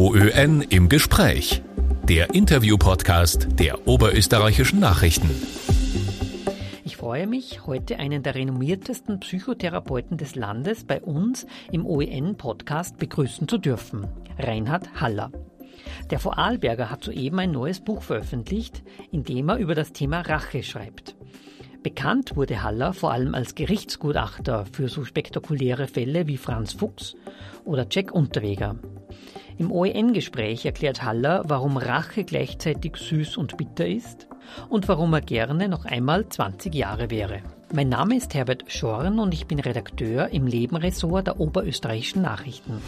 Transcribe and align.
OÖN 0.00 0.62
im 0.62 0.88
Gespräch. 0.88 1.62
Der 2.04 2.34
Interview-Podcast 2.34 3.48
der 3.58 3.86
Oberösterreichischen 3.86 4.80
Nachrichten. 4.80 5.28
Ich 6.84 6.96
freue 6.96 7.26
mich, 7.26 7.66
heute 7.66 7.98
einen 7.98 8.22
der 8.22 8.34
renommiertesten 8.34 9.20
Psychotherapeuten 9.20 10.16
des 10.16 10.36
Landes 10.36 10.84
bei 10.84 11.02
uns 11.02 11.46
im 11.70 11.84
OEN-Podcast 11.84 12.96
begrüßen 12.96 13.46
zu 13.46 13.58
dürfen, 13.58 14.06
Reinhard 14.38 15.02
Haller. 15.02 15.32
Der 16.08 16.18
Vorarlberger 16.18 16.90
hat 16.90 17.04
soeben 17.04 17.38
ein 17.38 17.50
neues 17.50 17.80
Buch 17.80 18.00
veröffentlicht, 18.00 18.82
in 19.12 19.24
dem 19.24 19.50
er 19.50 19.58
über 19.58 19.74
das 19.74 19.92
Thema 19.92 20.22
Rache 20.22 20.62
schreibt. 20.62 21.14
Bekannt 21.82 22.36
wurde 22.36 22.62
Haller 22.62 22.94
vor 22.94 23.12
allem 23.12 23.34
als 23.34 23.54
Gerichtsgutachter 23.54 24.64
für 24.72 24.88
so 24.88 25.04
spektakuläre 25.04 25.88
Fälle 25.88 26.26
wie 26.26 26.38
Franz 26.38 26.72
Fuchs 26.72 27.16
oder 27.66 27.86
Jack 27.90 28.12
Unterweger. 28.12 28.76
Im 29.60 29.70
OEN-Gespräch 29.72 30.64
erklärt 30.64 31.02
Haller, 31.02 31.42
warum 31.46 31.76
Rache 31.76 32.24
gleichzeitig 32.24 32.96
süß 32.96 33.36
und 33.36 33.58
bitter 33.58 33.86
ist 33.86 34.26
und 34.70 34.88
warum 34.88 35.12
er 35.12 35.20
gerne 35.20 35.68
noch 35.68 35.84
einmal 35.84 36.26
20 36.26 36.74
Jahre 36.74 37.10
wäre. 37.10 37.42
Mein 37.70 37.90
Name 37.90 38.16
ist 38.16 38.32
Herbert 38.32 38.64
Schorn 38.68 39.18
und 39.18 39.34
ich 39.34 39.46
bin 39.46 39.60
Redakteur 39.60 40.30
im 40.30 40.46
Lebenressort 40.46 41.26
der 41.26 41.38
Oberösterreichischen 41.38 42.22
Nachrichten. 42.22 42.80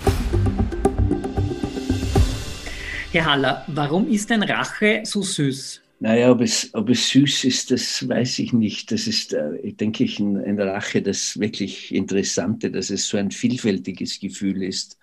Herr 3.13 3.27
Haller, 3.27 3.65
warum 3.67 4.09
ist 4.09 4.31
denn 4.31 4.43
Rache 4.43 5.03
so 5.05 5.21
süß? 5.21 5.83
Naja, 6.03 6.33
ob 6.33 6.41
es, 6.41 6.71
ob 6.73 6.89
es 6.89 7.11
süß 7.11 7.45
ist, 7.45 7.71
das 7.71 8.09
weiß 8.09 8.41
ich 8.41 8.53
nicht. 8.53 8.91
Das 8.91 9.07
ist, 9.07 9.35
äh, 9.35 9.73
denke 9.75 10.03
ich, 10.03 10.19
in, 10.19 10.35
in 10.37 10.59
Rache 10.59 11.01
das 11.01 11.39
wirklich 11.39 11.95
Interessante, 11.95 12.73
dass 12.73 12.91
es 12.91 13.07
so 13.07 13.19
ein 13.19 13.31
vielfältiges 13.31 14.19
Gefühl 14.19 14.65
ist. 14.65 14.99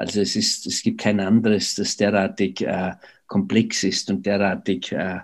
Also 0.00 0.22
es 0.22 0.34
ist, 0.34 0.66
es 0.66 0.82
gibt 0.82 0.98
kein 0.98 1.20
anderes, 1.20 1.74
das 1.74 1.94
derartig 1.94 2.62
äh, 2.62 2.94
komplex 3.26 3.84
ist 3.84 4.10
und 4.10 4.24
derartig 4.24 4.92
äh, 4.92 5.18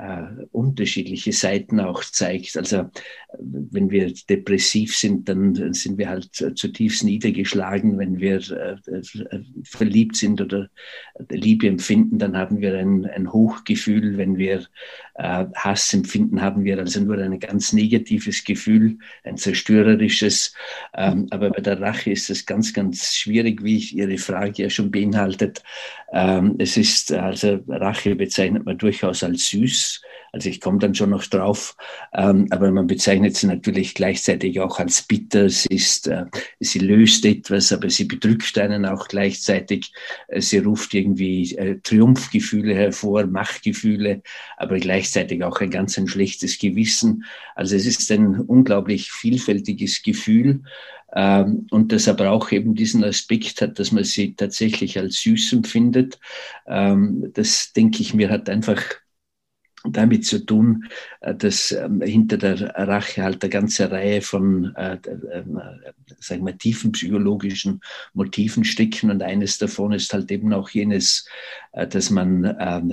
äh, 0.00 0.46
unterschiedliche 0.52 1.32
Seiten 1.32 1.78
auch 1.78 2.02
zeigt. 2.04 2.56
Also 2.56 2.90
wenn 3.38 3.90
wir 3.90 4.12
depressiv 4.28 4.96
sind, 4.96 5.28
dann 5.28 5.74
sind 5.74 5.98
wir 5.98 6.08
halt 6.08 6.30
zutiefst 6.34 7.04
niedergeschlagen. 7.04 7.98
Wenn 7.98 8.18
wir 8.18 8.38
äh, 8.50 8.76
verliebt 9.64 10.16
sind 10.16 10.40
oder 10.40 10.68
Liebe 11.28 11.68
empfinden, 11.68 12.18
dann 12.18 12.36
haben 12.36 12.60
wir 12.60 12.78
ein, 12.78 13.04
ein 13.04 13.32
Hochgefühl. 13.32 14.16
Wenn 14.16 14.38
wir 14.38 14.66
äh, 15.16 15.44
Hass 15.54 15.92
empfinden, 15.92 16.40
haben 16.40 16.64
wir 16.64 16.78
also 16.78 17.00
nur 17.00 17.18
ein 17.18 17.38
ganz 17.38 17.72
negatives 17.72 18.44
Gefühl, 18.44 18.98
ein 19.24 19.36
zerstörerisches. 19.36 20.54
Ähm, 20.94 21.26
aber 21.30 21.50
bei 21.50 21.60
der 21.60 21.80
Rache 21.80 22.10
ist 22.10 22.30
es 22.30 22.46
ganz, 22.46 22.72
ganz 22.72 23.14
schwierig, 23.14 23.62
wie 23.62 23.76
ich 23.76 23.94
Ihre 23.94 24.16
Frage 24.18 24.62
ja 24.62 24.70
schon 24.70 24.90
beinhaltet. 24.90 25.62
Ähm, 26.12 26.56
es 26.58 26.76
ist 26.76 27.12
also 27.12 27.60
Rache 27.68 28.16
bezeichnet 28.16 28.64
man 28.64 28.78
durchaus 28.78 29.22
als 29.22 29.50
süß 29.50 29.89
also 30.32 30.48
ich 30.48 30.60
komme 30.60 30.78
dann 30.78 30.94
schon 30.94 31.10
noch 31.10 31.24
drauf, 31.26 31.76
ähm, 32.14 32.46
aber 32.50 32.70
man 32.70 32.86
bezeichnet 32.86 33.36
sie 33.36 33.46
natürlich 33.46 33.94
gleichzeitig 33.94 34.60
auch 34.60 34.78
als 34.78 35.02
bitter. 35.02 35.48
Sie 35.48 35.68
ist, 35.74 36.06
äh, 36.06 36.26
sie 36.60 36.78
löst 36.78 37.24
etwas, 37.24 37.72
aber 37.72 37.90
sie 37.90 38.04
bedrückt 38.04 38.58
einen 38.58 38.86
auch 38.86 39.08
gleichzeitig. 39.08 39.92
Äh, 40.28 40.40
sie 40.40 40.58
ruft 40.58 40.94
irgendwie 40.94 41.56
äh, 41.56 41.80
Triumphgefühle 41.82 42.74
hervor, 42.74 43.26
Machtgefühle, 43.26 44.22
aber 44.56 44.78
gleichzeitig 44.78 45.42
auch 45.42 45.60
ein 45.60 45.70
ganz 45.70 45.98
ein 45.98 46.08
schlechtes 46.08 46.58
Gewissen. 46.58 47.24
Also 47.54 47.76
es 47.76 47.86
ist 47.86 48.10
ein 48.12 48.40
unglaublich 48.40 49.10
vielfältiges 49.10 50.02
Gefühl 50.02 50.62
ähm, 51.14 51.66
und 51.70 51.92
das 51.92 52.08
aber 52.08 52.30
auch 52.30 52.52
eben 52.52 52.74
diesen 52.74 53.04
Aspekt 53.04 53.60
hat, 53.60 53.78
dass 53.78 53.92
man 53.92 54.04
sie 54.04 54.34
tatsächlich 54.34 54.98
als 54.98 55.20
süß 55.20 55.52
empfindet. 55.54 56.18
Ähm, 56.66 57.30
das 57.34 57.72
denke 57.72 58.00
ich 58.00 58.14
mir 58.14 58.30
hat 58.30 58.48
einfach 58.48 58.80
damit 59.84 60.26
zu 60.26 60.44
tun, 60.44 60.84
äh, 61.20 61.34
dass 61.34 61.72
ähm, 61.72 62.02
hinter 62.02 62.36
der 62.36 62.74
Rache 62.74 63.22
halt 63.22 63.42
eine 63.42 63.50
ganze 63.50 63.90
Reihe 63.90 64.20
von, 64.20 64.74
äh, 64.76 64.94
äh, 64.94 65.44
sagen 66.18 66.46
wir, 66.46 66.56
tiefen 66.58 66.92
psychologischen 66.92 67.80
Motiven 68.12 68.64
stecken. 68.64 69.10
Und 69.10 69.22
eines 69.22 69.58
davon 69.58 69.92
ist 69.92 70.12
halt 70.12 70.30
eben 70.30 70.52
auch 70.52 70.70
jenes, 70.70 71.26
dass 71.72 72.10
man 72.10 72.56
ähm, 72.58 72.92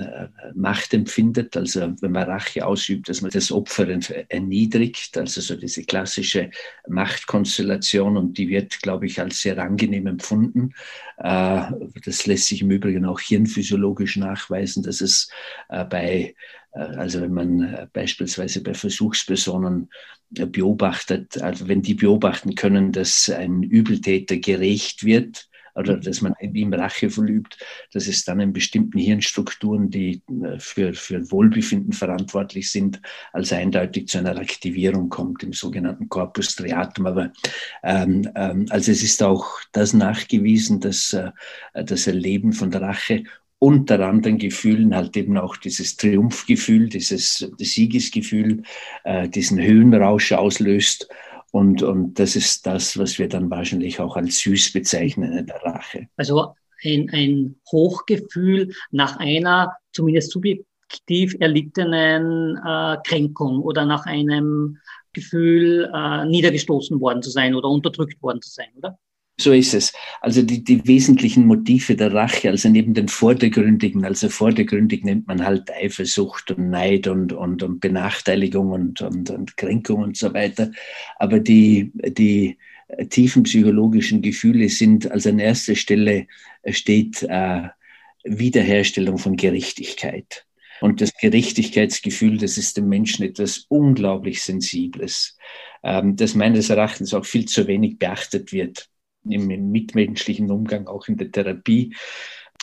Macht 0.54 0.94
empfindet, 0.94 1.56
also 1.56 1.92
wenn 2.00 2.12
man 2.12 2.30
Rache 2.30 2.64
ausübt, 2.64 3.08
dass 3.08 3.22
man 3.22 3.32
das 3.32 3.50
Opfer 3.50 3.88
erniedrigt, 4.28 5.18
also 5.18 5.40
so 5.40 5.56
diese 5.56 5.82
klassische 5.82 6.50
Machtkonstellation 6.88 8.16
und 8.16 8.38
die 8.38 8.48
wird, 8.48 8.80
glaube 8.80 9.06
ich, 9.06 9.20
als 9.20 9.40
sehr 9.40 9.58
angenehm 9.58 10.06
empfunden. 10.06 10.74
Das 11.16 12.26
lässt 12.26 12.46
sich 12.46 12.62
im 12.62 12.70
Übrigen 12.70 13.04
auch 13.04 13.18
hirnphysiologisch 13.18 14.16
nachweisen, 14.16 14.84
dass 14.84 15.00
es 15.00 15.28
bei 15.68 16.36
also 16.78 17.20
wenn 17.20 17.32
man 17.32 17.62
äh, 17.62 17.86
beispielsweise 17.92 18.62
bei 18.62 18.74
Versuchspersonen 18.74 19.90
äh, 20.36 20.46
beobachtet, 20.46 21.40
also 21.42 21.68
wenn 21.68 21.82
die 21.82 21.94
beobachten 21.94 22.54
können, 22.54 22.92
dass 22.92 23.30
ein 23.30 23.62
Übeltäter 23.62 24.36
gerecht 24.36 25.04
wird, 25.04 25.48
oder 25.78 25.96
dass 25.96 26.20
man 26.22 26.34
ihm 26.40 26.72
Rache 26.72 27.08
verübt, 27.08 27.56
dass 27.92 28.08
es 28.08 28.24
dann 28.24 28.40
in 28.40 28.52
bestimmten 28.52 28.98
Hirnstrukturen, 28.98 29.90
die 29.90 30.22
für, 30.58 30.92
für 30.92 31.30
Wohlbefinden 31.30 31.92
verantwortlich 31.92 32.72
sind, 32.72 33.00
als 33.32 33.52
eindeutig 33.52 34.08
zu 34.08 34.18
einer 34.18 34.36
Aktivierung 34.36 35.08
kommt, 35.08 35.44
im 35.44 35.52
sogenannten 35.52 36.08
Corpus 36.08 36.56
triatum. 36.56 37.06
Aber 37.06 37.32
ähm, 37.84 38.28
ähm, 38.34 38.66
also 38.70 38.90
es 38.90 39.04
ist 39.04 39.22
auch 39.22 39.60
das 39.70 39.92
nachgewiesen, 39.92 40.80
dass 40.80 41.12
äh, 41.12 41.30
das 41.74 42.08
Erleben 42.08 42.52
von 42.52 42.74
Rache 42.74 43.22
unter 43.58 44.00
anderen 44.00 44.38
Gefühlen 44.38 44.94
halt 44.94 45.16
eben 45.16 45.36
auch 45.36 45.56
dieses 45.56 45.96
Triumphgefühl, 45.96 46.88
dieses 46.88 47.50
Siegesgefühl, 47.58 48.62
äh, 49.04 49.28
diesen 49.28 49.60
Höhenrausch 49.60 50.32
auslöst. 50.32 51.08
Und, 51.50 51.82
und 51.82 52.18
das 52.18 52.36
ist 52.36 52.66
das, 52.66 52.98
was 52.98 53.18
wir 53.18 53.28
dann 53.28 53.50
wahrscheinlich 53.50 54.00
auch 54.00 54.16
als 54.16 54.38
süß 54.40 54.72
bezeichnen 54.72 55.32
in 55.32 55.46
der 55.46 55.62
Rache. 55.62 56.08
Also 56.16 56.54
ein, 56.84 57.08
ein 57.12 57.56
Hochgefühl 57.72 58.72
nach 58.90 59.16
einer 59.16 59.76
zumindest 59.92 60.30
subjektiv 60.30 61.34
erlittenen 61.40 62.56
äh, 62.64 62.96
Kränkung 63.04 63.60
oder 63.62 63.84
nach 63.84 64.06
einem 64.06 64.78
Gefühl, 65.12 65.90
äh, 65.92 66.26
niedergestoßen 66.26 67.00
worden 67.00 67.22
zu 67.22 67.30
sein 67.30 67.54
oder 67.54 67.68
unterdrückt 67.68 68.22
worden 68.22 68.40
zu 68.40 68.50
sein, 68.50 68.68
oder? 68.76 68.98
So 69.40 69.52
ist 69.52 69.72
es. 69.72 69.92
Also 70.20 70.42
die, 70.42 70.64
die 70.64 70.84
wesentlichen 70.88 71.46
Motive 71.46 71.94
der 71.94 72.12
Rache, 72.12 72.50
also 72.50 72.68
neben 72.68 72.92
den 72.92 73.06
vordergründigen, 73.06 74.04
also 74.04 74.28
vordergründig 74.28 75.04
nennt 75.04 75.28
man 75.28 75.44
halt 75.44 75.70
Eifersucht 75.70 76.50
und 76.50 76.70
Neid 76.70 77.06
und, 77.06 77.32
und, 77.32 77.62
und 77.62 77.78
Benachteiligung 77.78 78.72
und, 78.72 79.00
und, 79.00 79.30
und 79.30 79.56
Kränkung 79.56 80.02
und 80.02 80.16
so 80.16 80.34
weiter. 80.34 80.72
Aber 81.16 81.38
die, 81.38 81.92
die 81.94 82.58
tiefen 83.10 83.44
psychologischen 83.44 84.22
Gefühle 84.22 84.68
sind, 84.68 85.08
also 85.08 85.28
an 85.28 85.38
erster 85.38 85.76
Stelle 85.76 86.26
steht 86.66 87.22
äh, 87.22 87.68
Wiederherstellung 88.24 89.18
von 89.18 89.36
Gerechtigkeit. 89.36 90.46
Und 90.80 91.00
das 91.00 91.12
Gerechtigkeitsgefühl, 91.14 92.38
das 92.38 92.58
ist 92.58 92.76
dem 92.76 92.88
Menschen 92.88 93.24
etwas 93.24 93.66
unglaublich 93.68 94.42
Sensibles, 94.42 95.36
ähm, 95.84 96.16
das 96.16 96.34
meines 96.34 96.70
Erachtens 96.70 97.14
auch 97.14 97.24
viel 97.24 97.44
zu 97.44 97.68
wenig 97.68 97.98
beachtet 98.00 98.52
wird 98.52 98.88
im, 99.30 99.50
im 99.50 99.70
mitmenschlichen 99.70 100.50
Umgang, 100.50 100.86
auch 100.86 101.08
in 101.08 101.16
der 101.16 101.30
Therapie. 101.30 101.94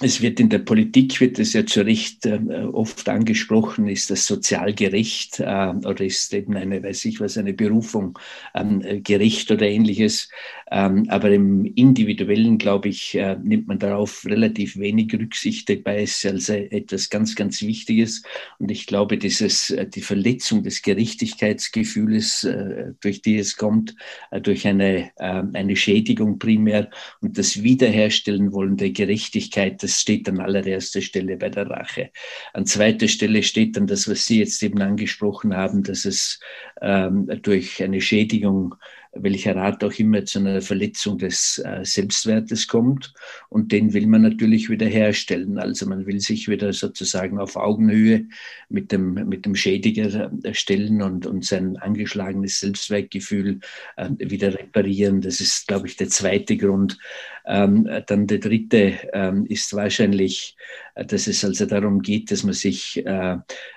Es 0.01 0.21
wird 0.21 0.41
in 0.41 0.49
der 0.49 0.59
Politik, 0.59 1.21
wird 1.21 1.39
es 1.39 1.53
ja 1.53 1.65
zu 1.65 1.79
Recht 1.85 2.25
äh, 2.25 2.37
oft 2.73 3.07
angesprochen, 3.07 3.87
ist 3.87 4.09
das 4.09 4.27
sozial 4.27 4.73
gerecht 4.73 5.39
äh, 5.39 5.43
oder 5.43 6.01
ist 6.01 6.33
eben 6.33 6.57
eine, 6.57 6.83
weiß 6.83 7.05
ich 7.05 7.21
was, 7.21 7.37
eine 7.37 7.53
Berufung 7.53 8.19
ähm, 8.53 8.81
gerecht 9.03 9.51
oder 9.51 9.65
ähnliches. 9.65 10.27
Ähm, 10.69 11.05
aber 11.09 11.31
im 11.31 11.63
Individuellen, 11.63 12.57
glaube 12.57 12.89
ich, 12.89 13.15
äh, 13.15 13.37
nimmt 13.41 13.67
man 13.67 13.79
darauf 13.79 14.25
relativ 14.25 14.77
wenig 14.77 15.13
Rücksicht. 15.13 15.69
Dabei 15.69 16.03
ist 16.03 16.25
also 16.25 16.53
etwas 16.53 17.09
ganz, 17.09 17.35
ganz 17.35 17.61
Wichtiges. 17.61 18.23
Und 18.57 18.71
ich 18.71 18.87
glaube, 18.87 19.17
dieses, 19.17 19.69
äh, 19.69 19.87
die 19.87 20.01
Verletzung 20.01 20.63
des 20.63 20.81
Gerechtigkeitsgefühles, 20.81 22.43
äh, 22.45 22.93
durch 22.99 23.21
die 23.21 23.37
es 23.37 23.55
kommt, 23.55 23.95
äh, 24.31 24.41
durch 24.41 24.67
eine, 24.67 25.11
eine 25.17 25.75
Schädigung 25.75 26.39
primär 26.39 26.89
und 27.21 27.37
das 27.37 27.63
Wiederherstellen 27.63 28.51
wollen 28.51 28.75
der 28.75 28.91
Gerechtigkeit, 28.91 29.81
das 29.85 30.01
steht 30.01 30.27
an 30.27 30.39
allererster 30.39 31.01
Stelle 31.01 31.37
bei 31.37 31.49
der 31.49 31.69
Rache. 31.69 32.09
An 32.53 32.65
zweiter 32.65 33.07
Stelle 33.07 33.43
steht 33.43 33.77
dann 33.77 33.85
das, 33.85 34.09
was 34.09 34.25
Sie 34.25 34.39
jetzt 34.39 34.61
eben 34.63 34.81
angesprochen 34.81 35.55
haben, 35.55 35.83
dass 35.83 36.05
es 36.05 36.39
ähm, 36.81 37.29
durch 37.43 37.83
eine 37.83 38.01
Schädigung 38.01 38.75
welcher 39.15 39.55
Art 39.55 39.83
auch 39.83 39.93
immer 39.93 40.25
zu 40.25 40.39
einer 40.39 40.61
Verletzung 40.61 41.17
des 41.17 41.57
äh, 41.59 41.83
Selbstwertes 41.83 42.67
kommt. 42.67 43.13
Und 43.49 43.71
den 43.71 43.93
will 43.93 44.07
man 44.07 44.21
natürlich 44.21 44.69
wieder 44.69 44.85
herstellen. 44.85 45.57
Also 45.57 45.87
man 45.87 46.05
will 46.05 46.19
sich 46.19 46.47
wieder 46.47 46.73
sozusagen 46.73 47.39
auf 47.39 47.55
Augenhöhe 47.55 48.27
mit 48.69 48.91
dem, 48.91 49.13
mit 49.13 49.45
dem 49.45 49.55
Schädiger 49.55 50.31
äh, 50.43 50.53
stellen 50.53 51.01
und, 51.01 51.25
und 51.25 51.45
sein 51.45 51.77
angeschlagenes 51.77 52.59
Selbstwertgefühl 52.59 53.61
äh, 53.95 54.09
wieder 54.19 54.53
reparieren. 54.53 55.21
Das 55.21 55.39
ist, 55.39 55.67
glaube 55.67 55.87
ich, 55.87 55.95
der 55.95 56.09
zweite 56.09 56.57
Grund. 56.57 56.97
Ähm, 57.45 57.87
dann 58.07 58.27
der 58.27 58.39
dritte 58.39 58.95
ähm, 59.13 59.45
ist 59.45 59.73
wahrscheinlich, 59.73 60.57
dass 60.95 61.27
es 61.27 61.43
also 61.45 61.65
darum 61.65 62.01
geht, 62.01 62.31
dass 62.31 62.43
man 62.43 62.53
sich, 62.53 63.03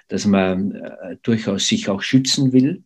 dass 0.08 0.25
man 0.25 1.19
durchaus 1.23 1.67
sich 1.67 1.88
auch 1.88 2.00
schützen 2.00 2.52
will 2.52 2.84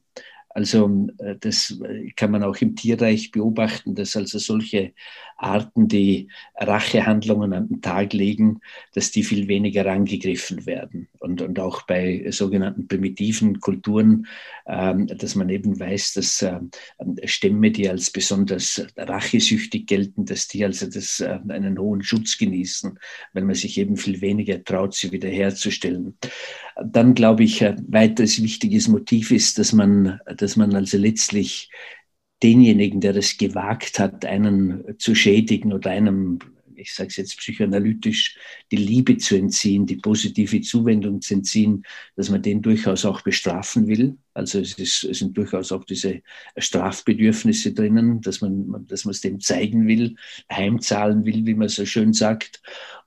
also 0.54 1.08
äh, 1.18 1.36
das 1.38 1.78
kann 2.16 2.30
man 2.30 2.42
auch 2.42 2.56
im 2.56 2.76
Tierreich 2.76 3.30
beobachten, 3.30 3.94
dass 3.94 4.16
also 4.16 4.38
solche 4.38 4.94
Arten, 5.42 5.88
die 5.88 6.28
Rachehandlungen 6.56 7.52
an 7.52 7.68
den 7.68 7.82
Tag 7.82 8.12
legen, 8.12 8.60
dass 8.94 9.10
die 9.10 9.24
viel 9.24 9.48
weniger 9.48 9.86
angegriffen 9.86 10.66
werden. 10.66 11.08
Und, 11.18 11.42
und 11.42 11.58
auch 11.58 11.82
bei 11.82 12.24
sogenannten 12.30 12.86
primitiven 12.88 13.60
Kulturen, 13.60 14.26
ähm, 14.66 15.06
dass 15.06 15.34
man 15.34 15.48
eben 15.48 15.78
weiß, 15.78 16.14
dass 16.14 16.42
äh, 16.42 16.60
Stämme, 17.24 17.70
die 17.70 17.88
als 17.88 18.10
besonders 18.10 18.86
rachesüchtig 18.96 19.86
gelten, 19.86 20.24
dass 20.24 20.48
die 20.48 20.64
also 20.64 20.86
das, 20.86 21.20
äh, 21.20 21.38
einen 21.48 21.78
hohen 21.78 22.02
Schutz 22.02 22.38
genießen, 22.38 22.98
weil 23.32 23.44
man 23.44 23.54
sich 23.54 23.78
eben 23.78 23.96
viel 23.96 24.20
weniger 24.20 24.62
traut, 24.62 24.94
sie 24.94 25.12
wiederherzustellen. 25.12 26.16
Dann 26.84 27.14
glaube 27.14 27.44
ich, 27.44 27.64
ein 27.64 27.84
weiteres 27.88 28.42
wichtiges 28.42 28.88
Motiv 28.88 29.30
ist, 29.30 29.58
dass 29.58 29.72
man, 29.72 30.20
dass 30.36 30.56
man 30.56 30.74
also 30.74 30.96
letztlich 30.96 31.70
denjenigen, 32.42 33.00
der 33.00 33.16
es 33.16 33.36
gewagt 33.36 33.98
hat, 33.98 34.24
einen 34.24 34.98
zu 34.98 35.14
schädigen 35.14 35.72
oder 35.72 35.90
einem, 35.90 36.38
ich 36.74 36.92
sage 36.92 37.08
es 37.08 37.16
jetzt 37.16 37.38
psychoanalytisch, 37.38 38.36
die 38.72 38.76
Liebe 38.76 39.16
zu 39.16 39.36
entziehen, 39.36 39.86
die 39.86 39.96
positive 39.96 40.60
Zuwendung 40.62 41.20
zu 41.20 41.34
entziehen, 41.34 41.84
dass 42.16 42.30
man 42.30 42.42
den 42.42 42.60
durchaus 42.60 43.04
auch 43.04 43.20
bestrafen 43.20 43.86
will. 43.86 44.16
Also 44.34 44.58
es, 44.58 44.74
ist, 44.74 45.04
es 45.04 45.18
sind 45.18 45.36
durchaus 45.36 45.70
auch 45.70 45.84
diese 45.84 46.22
Strafbedürfnisse 46.56 47.72
drinnen, 47.72 48.20
dass 48.22 48.40
man, 48.40 48.86
dass 48.88 49.04
man 49.04 49.14
dem 49.22 49.40
zeigen 49.40 49.86
will, 49.86 50.16
heimzahlen 50.50 51.24
will, 51.24 51.46
wie 51.46 51.54
man 51.54 51.68
so 51.68 51.86
schön 51.86 52.12
sagt. 52.12 52.60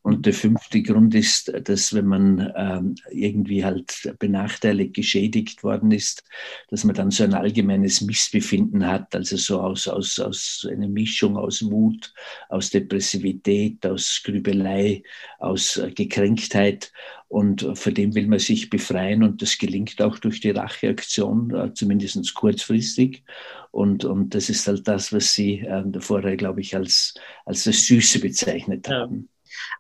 Und 0.06 0.28
der 0.28 0.34
fünfte 0.34 0.84
Grund 0.84 1.16
ist, 1.16 1.52
dass 1.68 1.92
wenn 1.92 2.06
man 2.06 2.54
ähm, 2.56 2.94
irgendwie 3.10 3.66
halt 3.66 4.14
benachteiligt, 4.20 4.94
geschädigt 4.94 5.64
worden 5.64 5.90
ist, 5.90 6.24
dass 6.70 6.84
man 6.84 6.94
dann 6.94 7.10
so 7.10 7.24
ein 7.24 7.34
allgemeines 7.34 8.02
Missbefinden 8.02 8.86
hat, 8.86 9.16
also 9.16 9.36
so 9.36 9.60
aus, 9.60 9.88
aus, 9.88 10.20
aus 10.20 10.68
einer 10.72 10.90
Mischung 10.90 11.38
aus 11.38 11.64
Wut, 11.72 12.14
aus 12.50 12.70
Depressivität, 12.70 13.84
aus 13.88 14.22
Grübelei, 14.24 15.02
aus 15.40 15.78
äh, 15.78 15.90
Gekränktheit. 15.90 16.94
Und 17.28 17.68
von 17.74 17.94
dem 17.96 18.14
will 18.14 18.28
man 18.28 18.38
sich 18.38 18.70
befreien 18.70 19.24
und 19.24 19.42
das 19.42 19.58
gelingt 19.58 20.00
auch 20.04 20.20
durch 20.20 20.40
die 20.40 20.52
Racheaktion, 20.52 21.50
äh, 21.56 21.74
zumindest 21.74 22.32
kurzfristig. 22.36 23.24
Und, 23.72 24.06
und 24.06 24.36
das 24.36 24.52
ist 24.52 24.68
halt 24.68 24.88
das, 24.88 25.12
was 25.12 25.34
Sie 25.34 25.62
äh, 25.62 25.84
vorher, 26.00 26.38
glaube 26.38 26.62
ich, 26.62 26.76
als, 26.76 27.16
als 27.44 27.64
das 27.64 27.88
Süße 27.88 28.20
bezeichnet 28.20 28.88
haben. 28.88 29.30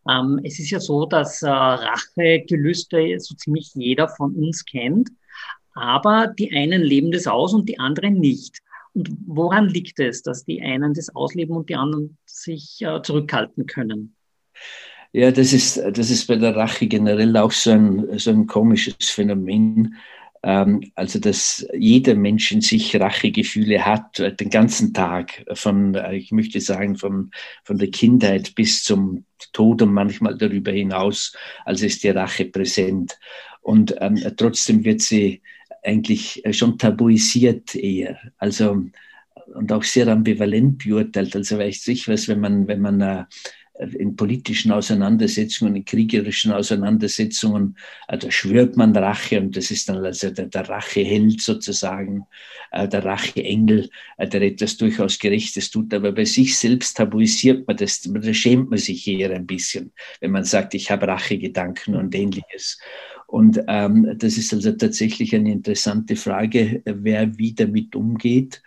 Ähm, 0.10 0.40
es 0.44 0.60
ist 0.60 0.70
ja 0.70 0.80
so, 0.80 1.06
dass 1.06 1.42
äh, 1.42 1.50
Rachegelüste 1.50 3.20
so 3.20 3.36
ziemlich 3.36 3.72
jeder 3.76 4.08
von 4.10 4.36
uns 4.36 4.66
kennt, 4.66 5.10
aber 5.74 6.28
die 6.28 6.56
einen 6.56 6.82
leben 6.82 7.12
das 7.12 7.28
aus 7.28 7.54
und 7.54 7.68
die 7.68 7.80
anderen 7.80 8.20
nicht. 8.20 8.60
Und 8.94 9.10
woran 9.26 9.68
liegt 9.68 10.00
es, 10.00 10.22
dass 10.22 10.46
die 10.46 10.62
einen 10.62 10.94
das 10.94 11.14
ausleben 11.14 11.56
und 11.56 11.70
die 11.70 11.76
anderen 11.76 12.18
sich 12.26 12.82
äh, 12.82 13.02
zurückhalten 13.02 13.66
können? 13.66 14.16
Ja, 15.12 15.32
das 15.32 15.54
ist, 15.54 15.78
das 15.78 16.10
ist 16.10 16.28
bei 16.28 16.36
der 16.36 16.56
Rache 16.56 16.88
generell 16.88 17.36
auch 17.38 17.52
so 17.52 17.72
ein, 17.72 18.20
so 18.20 18.32
ein 18.32 18.48
komisches 18.48 18.96
Phänomen. 19.02 19.96
Ähm, 20.46 20.92
also 20.94 21.20
dass 21.20 21.66
jeder 21.74 22.14
Mensch 22.14 22.52
in 22.52 22.62
sich 22.62 22.96
Rachegefühle 22.96 23.84
hat, 23.84 24.20
äh, 24.20 24.34
den 24.36 24.52
ganzen 24.52 24.94
Tag, 24.94 25.44
von, 25.54 25.96
äh, 25.96 26.16
ich 26.16 26.32
möchte 26.32 26.62
sagen, 26.62 26.98
von, 26.98 27.32
von 27.64 27.80
der 27.80 27.90
Kindheit 27.90 28.54
bis 28.54 28.84
zum 28.84 29.26
Tod 29.54 29.82
und 29.82 29.92
manchmal 29.92 30.38
darüber 30.38 30.72
hinaus, 30.72 31.36
also 31.66 31.88
ist 31.88 32.04
die 32.04 32.10
Rache 32.10 32.46
präsent. 32.46 33.18
Und 33.62 33.96
ähm, 34.00 34.22
trotzdem 34.38 34.86
wird 34.86 35.02
sie 35.02 35.42
eigentlich 35.82 36.44
schon 36.52 36.78
tabuisiert 36.78 37.74
eher. 37.74 38.20
Also 38.38 38.86
und 39.48 39.72
auch 39.72 39.84
sehr 39.84 40.08
ambivalent 40.08 40.84
beurteilt. 40.84 41.36
Also 41.36 41.58
weiß 41.58 41.88
ich 41.88 42.08
was, 42.08 42.28
wenn 42.28 42.40
man, 42.40 42.68
wenn 42.68 42.82
man 42.82 43.02
äh, 43.02 43.26
in 43.80 44.16
politischen 44.16 44.72
Auseinandersetzungen, 44.72 45.76
in 45.76 45.86
kriegerischen 45.86 46.52
Auseinandersetzungen, 46.52 47.78
äh, 48.08 48.18
da 48.18 48.32
schwört 48.32 48.78
man 48.78 48.96
Rache 48.96 49.40
und 49.40 49.56
das 49.58 49.72
ist 49.72 49.90
dann 49.90 50.04
also 50.06 50.30
der, 50.30 50.48
der 50.48 50.70
Racheheld 50.70 51.42
sozusagen, 51.42 52.26
äh, 52.72 52.88
der 52.88 53.04
Racheengel, 53.04 53.90
äh, 54.18 54.28
der 54.28 54.42
etwas 54.44 54.78
durchaus 54.78 55.20
Gerechtes 55.20 55.72
tut. 55.72 55.94
Aber 55.94 56.12
bei 56.12 56.26
sich 56.26 56.58
selbst 56.58 56.98
tabuisiert 56.98 57.68
man 57.68 57.78
das, 57.78 58.02
da 58.02 58.34
schämt 58.34 58.70
man 58.70 58.80
sich 58.80 59.08
eher 59.08 59.32
ein 59.32 59.46
bisschen, 59.46 59.92
wenn 60.22 60.32
man 60.32 60.46
sagt, 60.46 60.74
ich 60.74 60.90
habe 60.90 61.08
Rachegedanken 61.08 61.96
und 61.96 62.16
ähnliches. 62.16 62.80
Und 63.28 63.60
ähm, 63.68 64.16
das 64.18 64.38
ist 64.38 64.54
also 64.54 64.72
tatsächlich 64.72 65.36
eine 65.36 65.52
interessante 65.52 66.16
Frage, 66.16 66.82
wer 66.86 67.38
wie 67.38 67.54
damit 67.54 67.96
umgeht. 67.96 68.62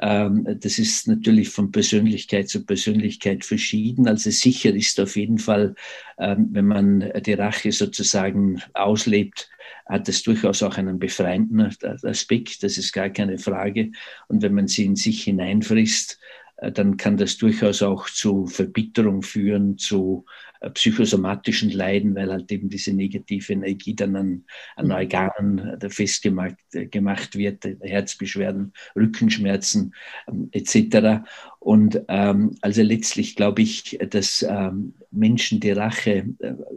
Ähm, 0.00 0.46
das 0.60 0.78
ist 0.78 1.08
natürlich 1.08 1.50
von 1.50 1.72
Persönlichkeit 1.72 2.48
zu 2.48 2.64
Persönlichkeit 2.64 3.44
verschieden. 3.44 4.06
Also 4.08 4.30
sicher 4.30 4.74
ist 4.74 5.00
auf 5.00 5.16
jeden 5.16 5.38
Fall, 5.38 5.74
ähm, 6.18 6.48
wenn 6.52 6.66
man 6.66 7.12
die 7.24 7.34
Rache 7.34 7.72
sozusagen 7.72 8.62
auslebt, 8.74 9.50
hat 9.86 10.08
es 10.08 10.22
durchaus 10.22 10.62
auch 10.62 10.76
einen 10.76 10.98
befreienden 10.98 11.74
Aspekt, 12.02 12.62
das 12.62 12.76
ist 12.76 12.92
gar 12.92 13.08
keine 13.08 13.38
Frage. 13.38 13.90
Und 14.28 14.42
wenn 14.42 14.54
man 14.54 14.68
sie 14.68 14.84
in 14.84 14.96
sich 14.96 15.24
hineinfrisst, 15.24 16.18
dann 16.60 16.96
kann 16.96 17.16
das 17.16 17.38
durchaus 17.38 17.82
auch 17.82 18.08
zu 18.08 18.46
Verbitterung 18.46 19.22
führen, 19.22 19.78
zu 19.78 20.24
äh, 20.60 20.70
psychosomatischen 20.70 21.70
Leiden, 21.70 22.16
weil 22.16 22.32
halt 22.32 22.50
eben 22.50 22.68
diese 22.68 22.92
negative 22.92 23.52
Energie 23.52 23.94
dann 23.94 24.16
an, 24.16 24.44
an 24.74 24.86
mhm. 24.86 24.92
Organen 24.92 25.58
äh, 25.80 25.90
festgemacht 25.90 26.56
gemacht 26.72 27.36
wird, 27.36 27.64
Herzbeschwerden, 27.80 28.72
Rückenschmerzen 28.96 29.94
ähm, 30.26 30.48
etc. 30.50 31.24
Und 31.60 32.02
ähm, 32.08 32.56
also 32.60 32.82
letztlich 32.82 33.36
glaube 33.36 33.62
ich, 33.62 33.98
dass 34.10 34.44
ähm, 34.48 34.94
Menschen 35.12 35.60
die 35.60 35.70
Rache 35.70 36.26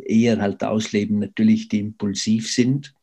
eher 0.06 0.40
halt 0.40 0.64
ausleben, 0.64 1.20
natürlich 1.20 1.68
die 1.70 1.80
impulsiv 1.80 2.52
sind 2.52 2.94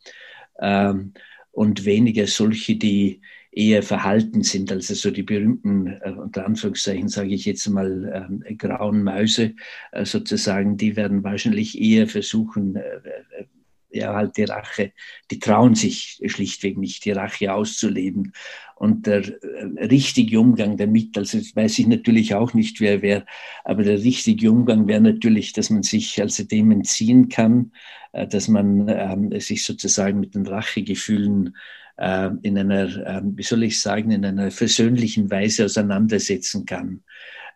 ähm, 0.61 1.13
und 1.51 1.85
weniger 1.85 2.27
solche, 2.29 2.77
die 2.77 3.21
eher 3.59 3.83
verhalten 3.83 4.45
sind, 4.45 4.71
also 4.71 4.95
so 4.95 5.11
die 5.11 5.25
berühmten, 5.25 5.89
äh, 5.89 6.13
unter 6.13 6.47
Anführungszeichen 6.47 7.09
sage 7.09 7.35
ich 7.35 7.45
jetzt 7.45 7.69
mal, 7.69 8.41
äh, 8.45 8.55
grauen 8.55 9.03
Mäuse 9.03 9.55
äh, 9.91 10.05
sozusagen, 10.05 10.77
die 10.77 10.95
werden 10.95 11.25
wahrscheinlich 11.25 11.79
eher 11.81 12.07
versuchen, 12.07 12.77
äh, 12.77 12.81
äh, 12.81 13.45
ja, 13.91 14.15
halt 14.15 14.37
die 14.37 14.45
Rache, 14.45 14.93
die 15.31 15.41
trauen 15.41 15.75
sich 15.75 16.23
schlichtweg 16.27 16.79
nicht, 16.79 17.05
die 17.05 17.11
Rache 17.11 17.53
auszuleben. 17.53 18.33
Und 18.77 19.07
der 19.07 19.25
äh, 19.27 19.87
richtige 19.87 20.38
Umgang 20.38 20.77
damit, 20.77 21.19
also 21.19 21.38
weiß 21.38 21.81
ich 21.81 21.88
natürlich 21.88 22.35
auch 22.35 22.55
nicht, 22.55 22.81
wer 22.81 23.03
wäre, 23.03 23.27
aber 23.65 23.83
der 23.83 24.05
richtige 24.05 24.53
Umgang 24.53 24.87
wäre 24.87 25.00
natürlich, 25.00 25.53
dass 25.53 25.71
man 25.71 25.83
sich 25.83 26.21
also 26.21 26.45
dem 26.45 26.71
entziehen 26.71 27.29
kann, 27.29 27.73
dass 28.12 28.49
man 28.49 28.88
ähm, 28.88 29.38
sich 29.41 29.65
sozusagen 29.65 30.19
mit 30.21 30.35
den 30.35 30.47
Rachegefühlen 30.47 31.55
äh, 31.99 32.31
in 32.43 32.57
einer, 32.57 32.85
äh, 32.85 33.21
wie 33.25 33.43
soll 33.43 33.64
ich 33.64 33.81
sagen, 33.81 34.11
in 34.11 34.25
einer 34.25 34.50
versöhnlichen 34.50 35.31
Weise 35.31 35.67
auseinandersetzen 35.67 36.64
kann. 36.64 37.02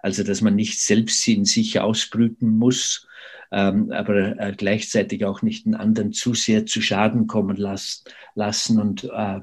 Also, 0.00 0.24
dass 0.24 0.40
man 0.40 0.56
nicht 0.56 0.80
selbst 0.80 1.26
in 1.28 1.44
sich 1.44 1.78
ausbrüten 1.80 2.48
muss, 2.58 3.06
ähm, 3.52 3.92
aber 3.92 4.38
äh, 4.38 4.52
gleichzeitig 4.56 5.24
auch 5.24 5.42
nicht 5.42 5.66
den 5.66 5.74
anderen 5.74 6.12
zu 6.12 6.34
sehr 6.34 6.66
zu 6.66 6.80
Schaden 6.80 7.26
kommen 7.26 7.56
las 7.56 8.02
lassen. 8.34 8.80
Und 8.80 9.04
äh, 9.04 9.40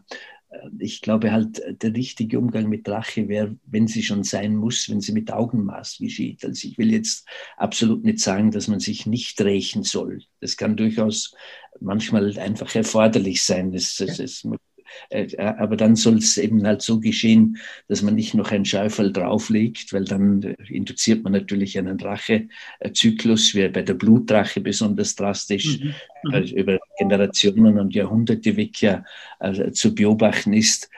ich 0.79 1.01
glaube 1.01 1.31
halt, 1.31 1.61
der 1.81 1.93
richtige 1.93 2.39
Umgang 2.39 2.67
mit 2.67 2.89
Rache 2.89 3.27
wäre, 3.27 3.55
wenn 3.65 3.87
sie 3.87 4.03
schon 4.03 4.23
sein 4.23 4.55
muss, 4.55 4.89
wenn 4.89 4.99
sie 4.99 5.11
mit 5.11 5.31
Augenmaß 5.31 5.99
geschieht. 5.99 6.43
Also 6.43 6.67
ich 6.67 6.77
will 6.77 6.91
jetzt 6.91 7.27
absolut 7.55 8.03
nicht 8.03 8.19
sagen, 8.19 8.51
dass 8.51 8.67
man 8.67 8.79
sich 8.79 9.05
nicht 9.05 9.39
rächen 9.41 9.83
soll. 9.83 10.23
Das 10.41 10.57
kann 10.57 10.75
durchaus 10.75 11.35
manchmal 11.79 12.37
einfach 12.39 12.73
erforderlich 12.75 13.43
sein. 13.43 13.73
Es, 13.73 13.99
es 13.99 14.19
äh, 14.43 14.49
äh, 14.49 14.57
aber 15.37 15.75
dann 15.75 15.95
soll 15.95 16.17
es 16.17 16.37
eben 16.37 16.65
halt 16.65 16.81
so 16.81 16.99
geschehen, 16.99 17.57
dass 17.87 18.01
man 18.01 18.15
nicht 18.15 18.33
noch 18.33 18.51
ein 18.51 18.65
Schäufel 18.65 19.11
drauflegt, 19.13 19.93
weil 19.93 20.05
dann 20.05 20.43
äh, 20.43 20.55
induziert 20.67 21.23
man 21.23 21.33
natürlich 21.33 21.77
einen 21.77 21.99
Rachezyklus, 21.99 23.55
wie 23.55 23.67
bei 23.69 23.81
der 23.81 23.93
Blutrache 23.93 24.61
besonders 24.61 25.15
drastisch, 25.15 25.79
mhm. 25.79 25.93
mhm. 26.23 26.43
über 26.55 26.79
Generationen 26.97 27.79
und 27.79 27.93
Jahrhunderte 27.95 28.55
weg 28.57 28.81
ja 28.81 29.03
zu 29.73 29.95
beobachten 29.95 30.53
ist. 30.53 30.89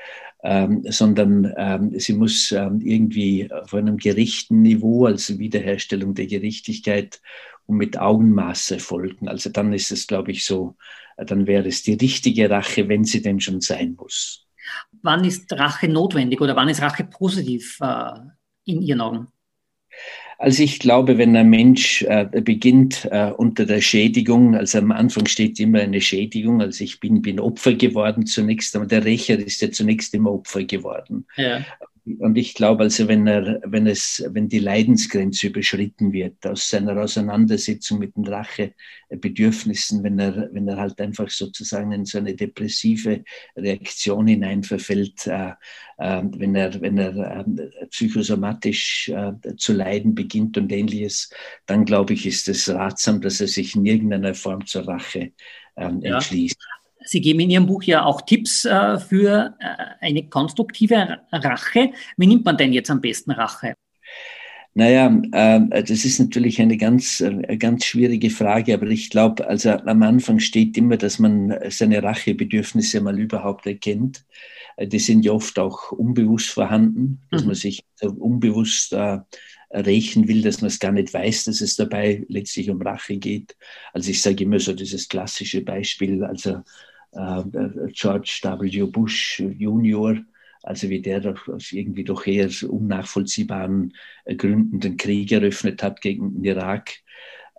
ähm, 0.43 0.83
sondern 0.89 1.53
ähm, 1.57 1.99
sie 1.99 2.13
muss 2.13 2.51
ähm, 2.51 2.81
irgendwie 2.81 3.51
auf 3.51 3.73
einem 3.73 3.97
gerechten 3.97 4.61
Niveau, 4.61 5.05
also 5.05 5.37
Wiederherstellung 5.37 6.15
der 6.15 6.27
Gerechtigkeit 6.27 7.21
und 7.67 7.77
mit 7.77 7.99
Augenmaß 7.99 8.71
erfolgen. 8.71 9.27
Also 9.27 9.49
dann 9.49 9.71
ist 9.73 9.91
es, 9.91 10.07
glaube 10.07 10.31
ich, 10.31 10.45
so, 10.45 10.75
äh, 11.10 11.10
dann 11.25 11.47
wäre 11.47 11.67
es 11.67 11.83
die 11.83 11.93
richtige 11.93 12.49
Rache, 12.49 12.87
wenn 12.89 13.03
sie 13.03 13.21
denn 13.21 13.39
schon 13.39 13.61
sein 13.61 13.95
muss. 13.97 14.45
Wann 15.01 15.25
ist 15.25 15.51
Rache 15.53 15.87
notwendig 15.87 16.41
oder 16.41 16.55
wann 16.55 16.69
ist 16.69 16.81
Rache 16.81 17.03
positiv 17.03 17.77
äh, 17.81 18.11
in 18.65 18.81
Ihren 18.81 19.01
Augen? 19.01 19.27
Also 20.37 20.63
ich 20.63 20.79
glaube, 20.79 21.19
wenn 21.19 21.35
ein 21.35 21.51
Mensch 21.51 22.01
äh, 22.01 22.25
beginnt 22.25 23.07
äh, 23.11 23.31
unter 23.37 23.65
der 23.65 23.79
Schädigung, 23.79 24.55
also 24.55 24.79
am 24.79 24.91
Anfang 24.91 25.27
steht 25.27 25.59
immer 25.59 25.81
eine 25.81 26.01
Schädigung, 26.01 26.61
also 26.61 26.83
ich 26.83 26.99
bin, 26.99 27.21
bin 27.21 27.39
Opfer 27.39 27.75
geworden 27.75 28.25
zunächst, 28.25 28.75
aber 28.75 28.87
der 28.87 29.05
Rächer 29.05 29.37
ist 29.37 29.61
ja 29.61 29.69
zunächst 29.69 30.15
immer 30.15 30.31
Opfer 30.31 30.63
geworden. 30.63 31.27
Ja. 31.35 31.63
Und 32.17 32.35
ich 32.35 32.55
glaube 32.55 32.83
also, 32.83 33.07
wenn 33.07 33.27
er, 33.27 33.61
wenn 33.63 33.85
es, 33.85 34.23
wenn 34.29 34.49
die 34.49 34.59
Leidensgrenze 34.59 35.47
überschritten 35.47 36.11
wird 36.11 36.45
aus 36.47 36.67
seiner 36.67 36.99
Auseinandersetzung 36.99 37.99
mit 37.99 38.15
den 38.15 38.25
Rachebedürfnissen, 38.25 40.03
wenn 40.03 40.17
er, 40.17 40.49
wenn 40.51 40.67
er 40.67 40.77
halt 40.77 40.99
einfach 40.99 41.29
sozusagen 41.29 41.91
in 41.91 42.05
so 42.05 42.17
eine 42.17 42.35
depressive 42.35 43.23
Reaktion 43.55 44.25
hineinverfällt, 44.25 45.27
äh, 45.27 45.51
äh, 45.99 46.23
wenn 46.23 46.55
er, 46.55 46.81
wenn 46.81 46.97
er 46.97 47.45
äh, 47.45 47.85
psychosomatisch 47.87 49.11
zu 49.57 49.73
leiden 49.73 50.15
beginnt 50.15 50.57
und 50.57 50.71
ähnliches, 50.71 51.29
dann 51.67 51.85
glaube 51.85 52.13
ich, 52.13 52.25
ist 52.25 52.49
es 52.49 52.67
ratsam, 52.67 53.21
dass 53.21 53.41
er 53.41 53.47
sich 53.47 53.75
in 53.75 53.85
irgendeiner 53.85 54.33
Form 54.33 54.65
zur 54.65 54.87
Rache 54.87 55.33
ähm, 55.77 56.01
entschließt. 56.01 56.57
Ja. 56.59 56.80
Sie 57.03 57.21
geben 57.21 57.39
in 57.41 57.49
Ihrem 57.49 57.65
Buch 57.65 57.83
ja 57.83 58.05
auch 58.05 58.21
Tipps 58.21 58.65
äh, 58.65 58.99
für 58.99 59.55
äh, 59.59 60.05
eine 60.05 60.27
konstruktive 60.27 61.19
Rache. 61.31 61.91
Wie 62.17 62.27
nimmt 62.27 62.45
man 62.45 62.57
denn 62.57 62.73
jetzt 62.73 62.89
am 62.89 63.01
besten 63.01 63.31
Rache? 63.31 63.73
Naja, 64.73 65.21
äh, 65.33 65.83
das 65.83 66.05
ist 66.05 66.19
natürlich 66.19 66.61
eine 66.61 66.77
ganz, 66.77 67.19
äh, 67.19 67.57
ganz 67.57 67.83
schwierige 67.85 68.29
Frage, 68.29 68.73
aber 68.73 68.87
ich 68.87 69.09
glaube, 69.09 69.45
also 69.45 69.71
am 69.71 70.01
Anfang 70.01 70.39
steht 70.39 70.77
immer, 70.77 70.95
dass 70.95 71.19
man 71.19 71.53
seine 71.69 72.01
Rachebedürfnisse 72.01 73.01
mal 73.01 73.19
überhaupt 73.19 73.65
erkennt. 73.65 74.23
Äh, 74.77 74.87
die 74.87 74.99
sind 74.99 75.25
ja 75.25 75.33
oft 75.33 75.59
auch 75.59 75.91
unbewusst 75.91 76.49
vorhanden, 76.49 77.21
dass 77.31 77.41
mhm. 77.41 77.47
man 77.47 77.55
sich 77.55 77.83
unbewusst 78.01 78.93
äh, 78.93 79.19
rächen 79.73 80.27
will, 80.27 80.41
dass 80.41 80.61
man 80.61 80.67
es 80.67 80.79
gar 80.79 80.91
nicht 80.91 81.13
weiß, 81.13 81.45
dass 81.45 81.61
es 81.61 81.75
dabei 81.75 82.23
letztlich 82.27 82.69
um 82.69 82.81
Rache 82.81 83.17
geht. 83.17 83.55
Also 83.93 84.11
ich 84.11 84.21
sage 84.21 84.43
immer 84.43 84.59
so 84.59 84.73
dieses 84.73 85.07
klassische 85.07 85.61
Beispiel, 85.61 86.23
also 86.23 86.61
George 87.13 88.39
W. 88.43 88.83
Bush 88.85 89.39
Junior, 89.39 90.17
also 90.63 90.89
wie 90.89 91.01
der 91.01 91.35
aus 91.47 91.71
irgendwie 91.71 92.03
doch 92.03 92.25
eher 92.25 92.49
unnachvollziehbaren 92.67 93.93
äh, 94.25 94.35
Gründen 94.35 94.79
den 94.79 94.97
Krieg 94.97 95.31
eröffnet 95.31 95.83
hat 95.83 96.01
gegen 96.01 96.35
den 96.35 96.43
Irak. 96.43 96.91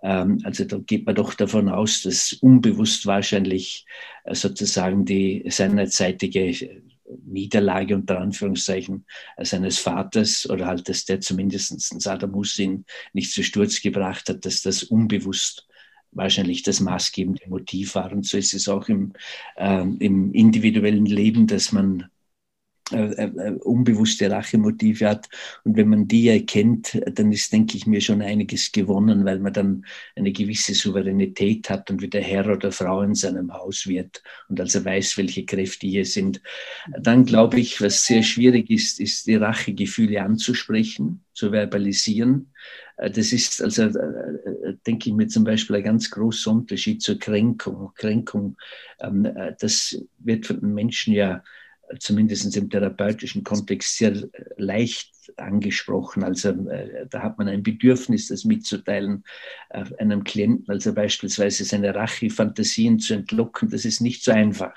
Ähm, 0.01 0.39
also 0.43 0.65
da 0.65 0.77
geht 0.77 1.05
man 1.05 1.15
doch 1.15 1.33
davon 1.33 1.69
aus, 1.69 2.01
dass 2.01 2.33
unbewusst 2.33 3.05
wahrscheinlich 3.05 3.85
äh, 4.23 4.35
sozusagen 4.35 5.05
die 5.05 5.45
seinerzeitige 5.49 6.81
Niederlage 7.25 7.95
unter 7.95 8.19
Anführungszeichen 8.19 9.05
seines 9.37 9.77
Vaters 9.77 10.49
oder 10.49 10.65
halt, 10.65 10.87
dass 10.89 11.05
der 11.05 11.19
zumindest 11.19 11.79
Saddam 12.01 12.33
Hussein 12.33 12.85
nicht 13.11 13.31
zu 13.31 13.43
Sturz 13.43 13.81
gebracht 13.81 14.29
hat, 14.29 14.45
dass 14.45 14.61
das 14.61 14.83
unbewusst 14.83 15.67
wahrscheinlich 16.15 16.63
das 16.63 16.79
maßgebende 16.79 17.47
Motiv 17.47 17.95
war. 17.95 18.11
Und 18.11 18.25
so 18.25 18.37
ist 18.37 18.53
es 18.53 18.67
auch 18.67 18.87
im, 18.89 19.13
äh, 19.55 19.81
im 19.81 20.33
individuellen 20.33 21.05
Leben, 21.05 21.47
dass 21.47 21.71
man 21.71 22.09
unbewusste 22.91 24.29
Rachemotive 24.29 25.07
hat. 25.07 25.29
Und 25.63 25.77
wenn 25.77 25.89
man 25.89 26.07
die 26.07 26.27
erkennt, 26.27 26.99
dann 27.13 27.31
ist, 27.31 27.53
denke 27.53 27.77
ich 27.77 27.87
mir, 27.87 28.01
schon 28.01 28.21
einiges 28.21 28.71
gewonnen, 28.71 29.25
weil 29.25 29.39
man 29.39 29.53
dann 29.53 29.85
eine 30.15 30.31
gewisse 30.31 30.73
Souveränität 30.73 31.69
hat 31.69 31.89
und 31.89 32.01
wieder 32.01 32.19
Herr 32.19 32.51
oder 32.51 32.71
Frau 32.71 33.01
in 33.01 33.15
seinem 33.15 33.53
Haus 33.53 33.87
wird 33.87 34.21
und 34.49 34.59
also 34.59 34.83
weiß, 34.83 35.17
welche 35.17 35.45
Kräfte 35.45 35.87
hier 35.87 36.05
sind. 36.05 36.41
Dann 36.99 37.25
glaube 37.25 37.59
ich, 37.59 37.81
was 37.81 38.05
sehr 38.05 38.23
schwierig 38.23 38.69
ist, 38.69 38.99
ist 38.99 39.27
die 39.27 39.35
Rachegefühle 39.35 40.21
anzusprechen, 40.21 41.23
zu 41.33 41.51
verbalisieren. 41.51 42.51
Äh, 42.97 43.11
das 43.11 43.31
ist 43.31 43.61
also, 43.61 43.89
denke 44.85 45.09
ich 45.09 45.15
mir 45.15 45.27
zum 45.27 45.43
Beispiel, 45.43 45.77
ein 45.77 45.83
ganz 45.83 46.11
großer 46.11 46.51
Unterschied 46.51 47.01
zur 47.01 47.17
Kränkung. 47.17 47.91
Kränkung, 47.95 48.57
ähm, 48.99 49.27
das 49.59 49.97
wird 50.19 50.45
von 50.45 50.59
den 50.59 50.73
Menschen 50.73 51.13
ja 51.13 51.43
zumindest 51.99 52.55
im 52.55 52.69
therapeutischen 52.69 53.43
Kontext 53.43 53.97
sehr 53.97 54.29
leicht 54.57 55.11
angesprochen. 55.37 56.23
Also 56.23 56.49
äh, 56.69 57.07
da 57.09 57.23
hat 57.23 57.37
man 57.37 57.47
ein 57.47 57.63
Bedürfnis, 57.63 58.27
das 58.27 58.45
mitzuteilen 58.45 59.23
äh, 59.69 59.83
einem 59.97 60.23
Klienten, 60.23 60.69
also 60.69 60.93
beispielsweise 60.93 61.65
seine 61.65 61.95
Rache-Fantasien 61.95 62.99
zu 62.99 63.13
entlocken. 63.15 63.69
Das 63.69 63.85
ist 63.85 64.01
nicht 64.01 64.23
so 64.23 64.31
einfach. 64.31 64.75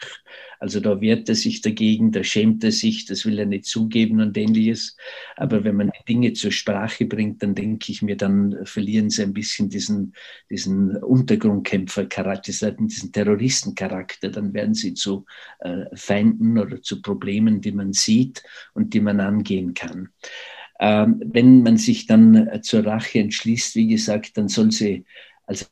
Also 0.58 0.80
da 0.80 1.00
wehrt 1.00 1.28
er 1.28 1.34
sich 1.34 1.60
dagegen, 1.60 2.12
da 2.12 2.24
schämt 2.24 2.64
er 2.64 2.72
sich, 2.72 3.04
das 3.04 3.26
will 3.26 3.38
er 3.38 3.46
nicht 3.46 3.66
zugeben 3.66 4.20
und 4.20 4.36
ähnliches. 4.36 4.96
Aber 5.36 5.64
wenn 5.64 5.76
man 5.76 5.92
Dinge 6.08 6.32
zur 6.32 6.50
Sprache 6.50 7.04
bringt, 7.04 7.42
dann 7.42 7.54
denke 7.54 7.92
ich 7.92 8.02
mir, 8.02 8.16
dann 8.16 8.64
verlieren 8.64 9.10
sie 9.10 9.22
ein 9.22 9.34
bisschen 9.34 9.68
diesen, 9.68 10.14
diesen 10.50 10.96
Untergrundkämpfercharakter, 10.96 12.72
diesen 12.72 13.12
Terroristencharakter. 13.12 14.30
Dann 14.30 14.54
werden 14.54 14.74
sie 14.74 14.94
zu 14.94 15.26
äh, 15.60 15.84
Feinden 15.94 16.58
oder 16.58 16.80
zu 16.80 17.02
Problemen, 17.02 17.60
die 17.60 17.72
man 17.72 17.92
sieht 17.92 18.42
und 18.74 18.94
die 18.94 19.00
man 19.00 19.20
angehen 19.20 19.74
kann. 19.74 20.08
Ähm, 20.80 21.22
wenn 21.24 21.62
man 21.62 21.76
sich 21.78 22.06
dann 22.06 22.34
äh, 22.48 22.60
zur 22.62 22.84
Rache 22.86 23.18
entschließt, 23.20 23.74
wie 23.76 23.88
gesagt, 23.88 24.36
dann 24.36 24.48
soll 24.48 24.70
sie, 24.72 25.04
also 25.46 25.66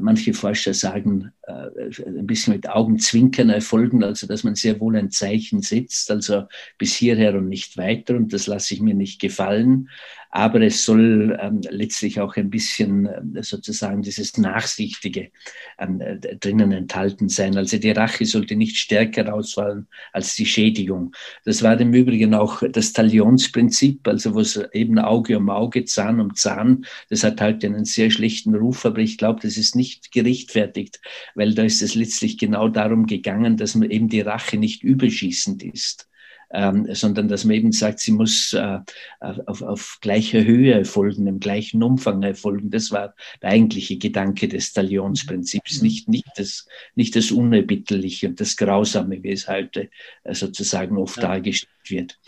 manche 0.00 0.34
Forscher 0.34 0.74
sagen, 0.74 1.32
äh, 1.42 1.68
ein 2.04 2.26
bisschen 2.26 2.54
mit 2.54 2.68
Augenzwinkern 2.68 3.50
erfolgen, 3.50 4.02
also 4.02 4.26
dass 4.26 4.44
man 4.44 4.54
sehr 4.54 4.80
wohl 4.80 4.96
ein 4.96 5.10
Zeichen 5.10 5.62
setzt, 5.62 6.10
also 6.10 6.44
bis 6.78 6.94
hierher 6.94 7.36
und 7.36 7.48
nicht 7.48 7.76
weiter 7.76 8.16
und 8.16 8.32
das 8.32 8.46
lasse 8.46 8.74
ich 8.74 8.80
mir 8.80 8.94
nicht 8.94 9.20
gefallen 9.20 9.88
aber 10.30 10.60
es 10.62 10.84
soll 10.84 11.36
ähm, 11.40 11.60
letztlich 11.68 12.20
auch 12.20 12.36
ein 12.36 12.50
bisschen 12.50 13.06
äh, 13.06 13.42
sozusagen 13.42 14.02
dieses 14.02 14.38
Nachsichtige 14.38 15.30
ähm, 15.78 16.00
äh, 16.00 16.18
drinnen 16.18 16.70
enthalten 16.70 17.28
sein. 17.28 17.56
Also 17.56 17.78
die 17.78 17.90
Rache 17.90 18.24
sollte 18.24 18.54
nicht 18.54 18.76
stärker 18.76 19.34
ausfallen 19.34 19.88
als 20.12 20.36
die 20.36 20.46
Schädigung. 20.46 21.12
Das 21.44 21.62
war 21.62 21.78
im 21.80 21.92
Übrigen 21.92 22.34
auch 22.34 22.62
das 22.70 22.92
Talionsprinzip, 22.92 24.06
also 24.06 24.34
wo 24.34 24.40
es 24.40 24.56
eben 24.72 24.98
Auge 25.00 25.36
um 25.36 25.50
Auge, 25.50 25.84
Zahn 25.84 26.20
um 26.20 26.34
Zahn, 26.36 26.86
das 27.08 27.24
hat 27.24 27.40
halt 27.40 27.64
einen 27.64 27.84
sehr 27.84 28.10
schlechten 28.10 28.54
Ruf, 28.54 28.86
aber 28.86 28.98
ich 28.98 29.18
glaube, 29.18 29.40
das 29.42 29.56
ist 29.56 29.59
nicht 29.74 30.12
gerechtfertigt, 30.12 31.00
weil 31.34 31.54
da 31.54 31.62
ist 31.62 31.82
es 31.82 31.94
letztlich 31.94 32.38
genau 32.38 32.68
darum 32.68 33.06
gegangen, 33.06 33.56
dass 33.56 33.74
man 33.74 33.90
eben 33.90 34.08
die 34.08 34.20
Rache 34.20 34.56
nicht 34.56 34.82
überschießend 34.82 35.62
ist 35.62 36.10
ähm, 36.52 36.86
sondern 36.92 37.28
dass 37.28 37.44
man 37.44 37.54
eben 37.54 37.72
sagt, 37.72 38.00
sie 38.00 38.12
muss 38.12 38.52
äh, 38.52 38.78
auf, 39.20 39.62
auf 39.62 39.98
gleicher 40.00 40.44
Höhe 40.44 40.72
erfolgen, 40.72 41.26
im 41.26 41.38
gleichen 41.38 41.82
Umfang 41.82 42.22
erfolgen. 42.22 42.70
Das 42.70 42.90
war 42.90 43.14
der 43.40 43.50
eigentliche 43.50 43.98
Gedanke 43.98 44.48
des 44.48 44.72
Talionsprinzips, 44.72 45.80
mhm. 45.80 45.86
nicht, 45.86 46.08
nicht, 46.08 46.28
das, 46.36 46.66
nicht 46.96 47.14
das 47.14 47.30
Unerbitterliche 47.30 48.28
und 48.28 48.40
das 48.40 48.56
Grausame, 48.56 49.22
wie 49.22 49.30
es 49.30 49.48
heute 49.48 49.90
äh, 50.24 50.34
sozusagen 50.34 50.98
oft 50.98 51.18
ja. 51.18 51.22
dargestellt 51.28 51.70
wird. 51.86 52.18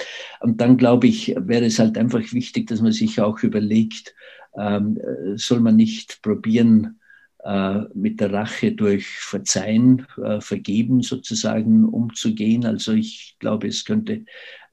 Und 0.41 0.61
dann 0.61 0.77
glaube 0.77 1.09
ich, 1.09 1.35
wäre 1.37 1.67
es 1.67 1.79
halt 1.79 1.99
einfach 1.99 2.33
wichtig, 2.33 2.69
dass 2.69 2.81
man 2.81 2.93
sich 2.93 3.21
auch 3.21 3.41
überlegt, 3.41 4.15
ähm, 4.57 4.99
äh, 4.99 5.37
soll 5.37 5.61
man 5.61 5.77
nicht 5.77 6.23
probieren, 6.23 7.01
mit 7.95 8.21
der 8.21 8.33
Rache 8.33 8.73
durch 8.73 9.07
Verzeihen, 9.09 10.07
äh, 10.23 10.41
Vergeben 10.41 11.03
sozusagen 11.03 11.85
umzugehen. 11.85 12.65
Also 12.65 12.93
ich 12.93 13.37
glaube, 13.41 13.67
es 13.67 13.85
könnte 13.85 14.25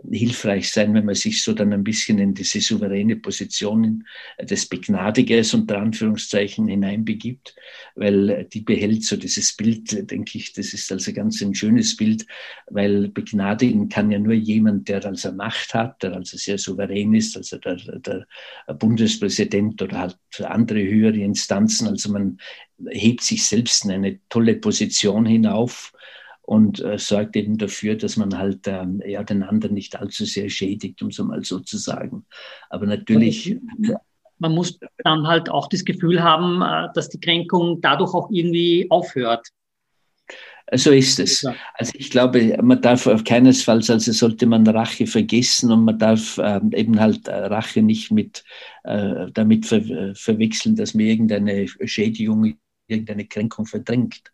hilfreich 0.10 0.72
sein, 0.72 0.94
wenn 0.94 1.06
man 1.06 1.16
sich 1.16 1.44
so 1.44 1.54
dann 1.54 1.74
ein 1.74 1.84
bisschen 1.84 2.20
in 2.20 2.34
diese 2.34 2.62
souveräne 2.62 3.18
Position 3.18 4.06
des 4.42 4.66
Begnadigers 4.66 5.54
unter 5.54 5.78
Anführungszeichen 5.80 6.68
hineinbegibt, 6.68 7.56
weil 7.96 8.46
die 8.46 8.62
behält 8.62 9.04
so 9.04 9.18
dieses 9.18 9.56
Bild, 9.56 10.10
denke 10.10 10.38
ich, 10.38 10.54
das 10.54 10.74
ist 10.74 10.92
also 10.92 11.12
ganz 11.12 11.42
ein 11.42 11.54
schönes 11.54 11.98
Bild, 11.98 12.26
weil 12.68 13.10
begnadigen 13.10 13.90
kann 13.90 14.10
ja 14.10 14.20
nur 14.20 14.34
jemand, 14.34 14.88
der 14.88 15.06
also 15.06 15.32
Macht 15.34 15.74
hat, 15.74 16.02
der 16.02 16.14
also 16.14 16.38
sehr 16.38 16.58
souverän 16.58 17.14
ist, 17.14 17.36
also 17.36 17.58
der, 17.58 17.76
der 17.76 18.26
Bundespräsident 18.76 19.82
oder 19.82 20.00
halt 20.00 20.18
andere 20.44 20.82
höhere 20.82 21.18
Instanzen. 21.18 21.88
Also 21.88 22.10
man 22.12 22.40
hebt 22.88 23.22
sich 23.22 23.46
selbst 23.46 23.84
in 23.84 23.92
eine 23.92 24.20
tolle 24.30 24.56
Position 24.56 25.26
hinauf 25.26 25.92
und 26.50 26.84
äh, 26.84 26.98
sorgt 26.98 27.36
eben 27.36 27.60
dafür, 27.60 27.94
dass 27.94 28.18
man 28.18 28.36
halt 28.36 28.62
ähm, 28.66 29.04
ja, 29.06 29.24
den 29.24 29.44
anderen 29.44 29.76
nicht 29.76 29.96
allzu 30.00 30.26
sehr 30.26 30.50
schädigt, 30.50 31.00
um 31.04 31.10
es 31.10 31.20
mal 31.20 31.44
so 31.44 31.60
zu 31.60 31.78
sagen. 31.78 32.26
Aber 32.72 32.88
natürlich. 32.88 33.56
Man 34.40 34.56
muss 34.56 34.80
dann 35.04 35.28
halt 35.28 35.52
auch 35.52 35.68
das 35.68 35.86
Gefühl 35.86 36.24
haben, 36.24 36.64
äh, 36.64 36.92
dass 36.96 37.10
die 37.10 37.20
Kränkung 37.20 37.82
dadurch 37.82 38.16
auch 38.16 38.32
irgendwie 38.32 38.88
aufhört. 38.90 39.48
So 40.74 40.90
ist 40.90 41.20
es. 41.20 41.46
Also 41.76 41.92
ich 41.94 42.10
glaube, 42.10 42.58
man 42.64 42.82
darf 42.82 43.06
auf 43.06 43.24
keinesfalls, 43.24 43.92
also 43.92 44.12
sollte 44.12 44.48
man 44.48 44.66
Rache 44.66 45.06
vergessen 45.06 45.72
und 45.72 45.86
man 45.86 46.00
darf 46.00 46.40
äh, 46.40 46.62
eben 46.74 47.00
halt 47.00 47.28
äh, 47.28 47.46
Rache 47.46 47.84
nicht 47.84 48.10
mit 48.10 48.44
äh, 48.86 49.28
damit 49.36 49.68
ver 49.68 50.16
verwechseln, 50.16 50.76
dass 50.76 50.96
man 50.96 51.06
irgendeine 51.06 51.68
Schädigung, 51.68 52.56
irgendeine 52.88 53.26
Kränkung 53.26 53.68
verdrängt 53.68 54.24
ähm, 54.24 54.30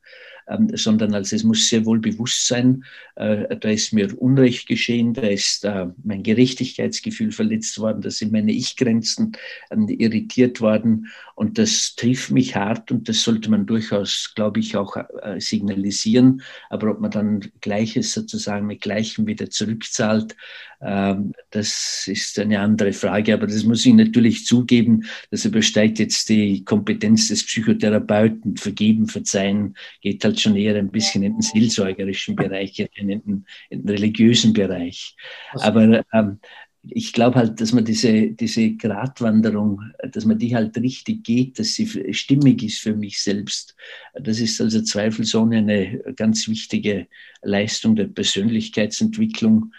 sondern 0.73 1.13
also 1.13 1.35
es 1.35 1.43
muss 1.43 1.67
sehr 1.69 1.85
wohl 1.85 1.99
bewusst 1.99 2.47
sein, 2.47 2.83
äh, 3.15 3.57
da 3.57 3.69
ist 3.69 3.93
mir 3.93 4.19
Unrecht 4.21 4.67
geschehen, 4.67 5.13
da 5.13 5.23
ist 5.23 5.65
äh, 5.65 5.87
mein 6.03 6.23
Gerechtigkeitsgefühl 6.23 7.31
verletzt 7.31 7.79
worden, 7.79 8.01
da 8.01 8.11
sind 8.11 8.31
meine 8.31 8.51
Ich-Grenzen 8.51 9.33
äh, 9.69 9.93
irritiert 9.93 10.61
worden 10.61 11.07
und 11.35 11.57
das 11.57 11.95
trifft 11.95 12.31
mich 12.31 12.55
hart 12.55 12.91
und 12.91 13.09
das 13.09 13.23
sollte 13.23 13.49
man 13.49 13.65
durchaus, 13.65 14.33
glaube 14.35 14.59
ich, 14.59 14.77
auch 14.77 14.95
äh, 14.95 15.39
signalisieren. 15.39 16.41
Aber 16.69 16.91
ob 16.91 17.01
man 17.01 17.11
dann 17.11 17.39
Gleiches 17.61 18.13
sozusagen 18.13 18.67
mit 18.67 18.81
Gleichem 18.81 19.27
wieder 19.27 19.49
zurückzahlt, 19.49 20.35
ähm, 20.81 21.33
das 21.51 22.07
ist 22.07 22.37
eine 22.37 22.59
andere 22.59 22.93
Frage, 22.93 23.33
aber 23.33 23.47
das 23.47 23.63
muss 23.63 23.85
ich 23.85 23.93
natürlich 23.93 24.45
zugeben. 24.45 25.05
Das 25.31 25.45
übersteigt 25.45 25.99
jetzt 25.99 26.29
die 26.29 26.63
Kompetenz 26.63 27.29
des 27.29 27.45
Psychotherapeuten. 27.45 28.57
Vergeben, 28.57 29.07
verzeihen 29.07 29.75
geht 30.01 30.23
halt 30.23 30.34
schon 30.41 30.55
eher 30.55 30.75
ein 30.75 30.91
bisschen 30.91 31.23
in 31.23 31.33
den 31.33 31.41
seelsorgerischen 31.41 32.35
Bereich, 32.35 32.79
in 32.95 33.07
den, 33.07 33.21
in 33.69 33.83
den 33.83 33.89
religiösen 33.89 34.53
Bereich. 34.53 35.15
Aber 35.53 36.03
ähm, 36.13 36.39
ich 36.87 37.13
glaube 37.13 37.39
halt, 37.39 37.59
dass 37.61 37.73
man 37.73 37.83
diese, 37.83 38.31
diese 38.31 38.75
Gratwanderung, 38.75 39.81
dass 40.11 40.25
man 40.25 40.37
die 40.37 40.55
halt 40.55 40.77
richtig 40.77 41.23
geht, 41.23 41.57
dass 41.57 41.73
sie 41.73 42.13
stimmig 42.13 42.63
ist 42.63 42.79
für 42.79 42.95
mich 42.95 43.21
selbst. 43.21 43.75
Das 44.13 44.39
ist 44.39 44.61
also 44.61 44.81
zweifelsohne 44.81 45.57
eine 45.57 45.99
ganz 46.15 46.47
wichtige 46.47 47.07
Leistung 47.41 47.95
der 47.95 48.05
Persönlichkeitsentwicklung 48.05 49.71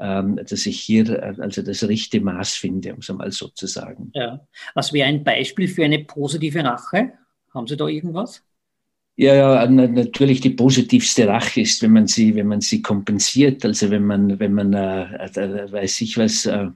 ähm, 0.00 0.36
dass 0.36 0.66
ich 0.66 0.80
hier 0.80 1.08
äh, 1.08 1.34
also 1.38 1.62
das 1.62 1.84
rechte 1.84 2.20
Maß 2.20 2.54
finde, 2.54 2.94
um 2.94 2.98
es 2.98 3.10
einmal 3.10 3.30
so 3.30 3.48
zu 3.48 3.66
sagen. 3.66 4.10
Ja. 4.14 4.46
Was 4.74 4.92
wäre 4.92 5.08
ein 5.08 5.22
Beispiel 5.22 5.68
für 5.68 5.84
eine 5.84 6.00
positive 6.04 6.64
Rache? 6.64 7.12
Haben 7.52 7.66
Sie 7.66 7.76
da 7.76 7.86
irgendwas? 7.86 8.42
Ja, 9.16 9.34
ja, 9.34 9.66
natürlich 9.68 10.40
die 10.40 10.50
positivste 10.50 11.28
Rache 11.28 11.60
ist, 11.60 11.82
wenn 11.82 11.92
man 11.92 12.08
sie, 12.08 12.34
wenn 12.34 12.48
man 12.48 12.60
sie 12.60 12.82
kompensiert. 12.82 13.64
Also 13.64 13.90
wenn 13.90 14.04
man, 14.04 14.40
wenn 14.40 14.52
man, 14.54 14.72
äh, 14.74 15.04
äh, 15.26 15.70
weiß 15.72 16.00
ich 16.00 16.18
was, 16.18 16.46
äh, 16.46 16.68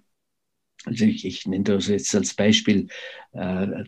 also 0.87 1.05
ich, 1.05 1.25
ich, 1.27 1.47
nenne 1.47 1.65
das 1.65 1.89
jetzt 1.89 2.15
als 2.15 2.35
Beispiel 2.35 2.89
äh, 3.33 3.41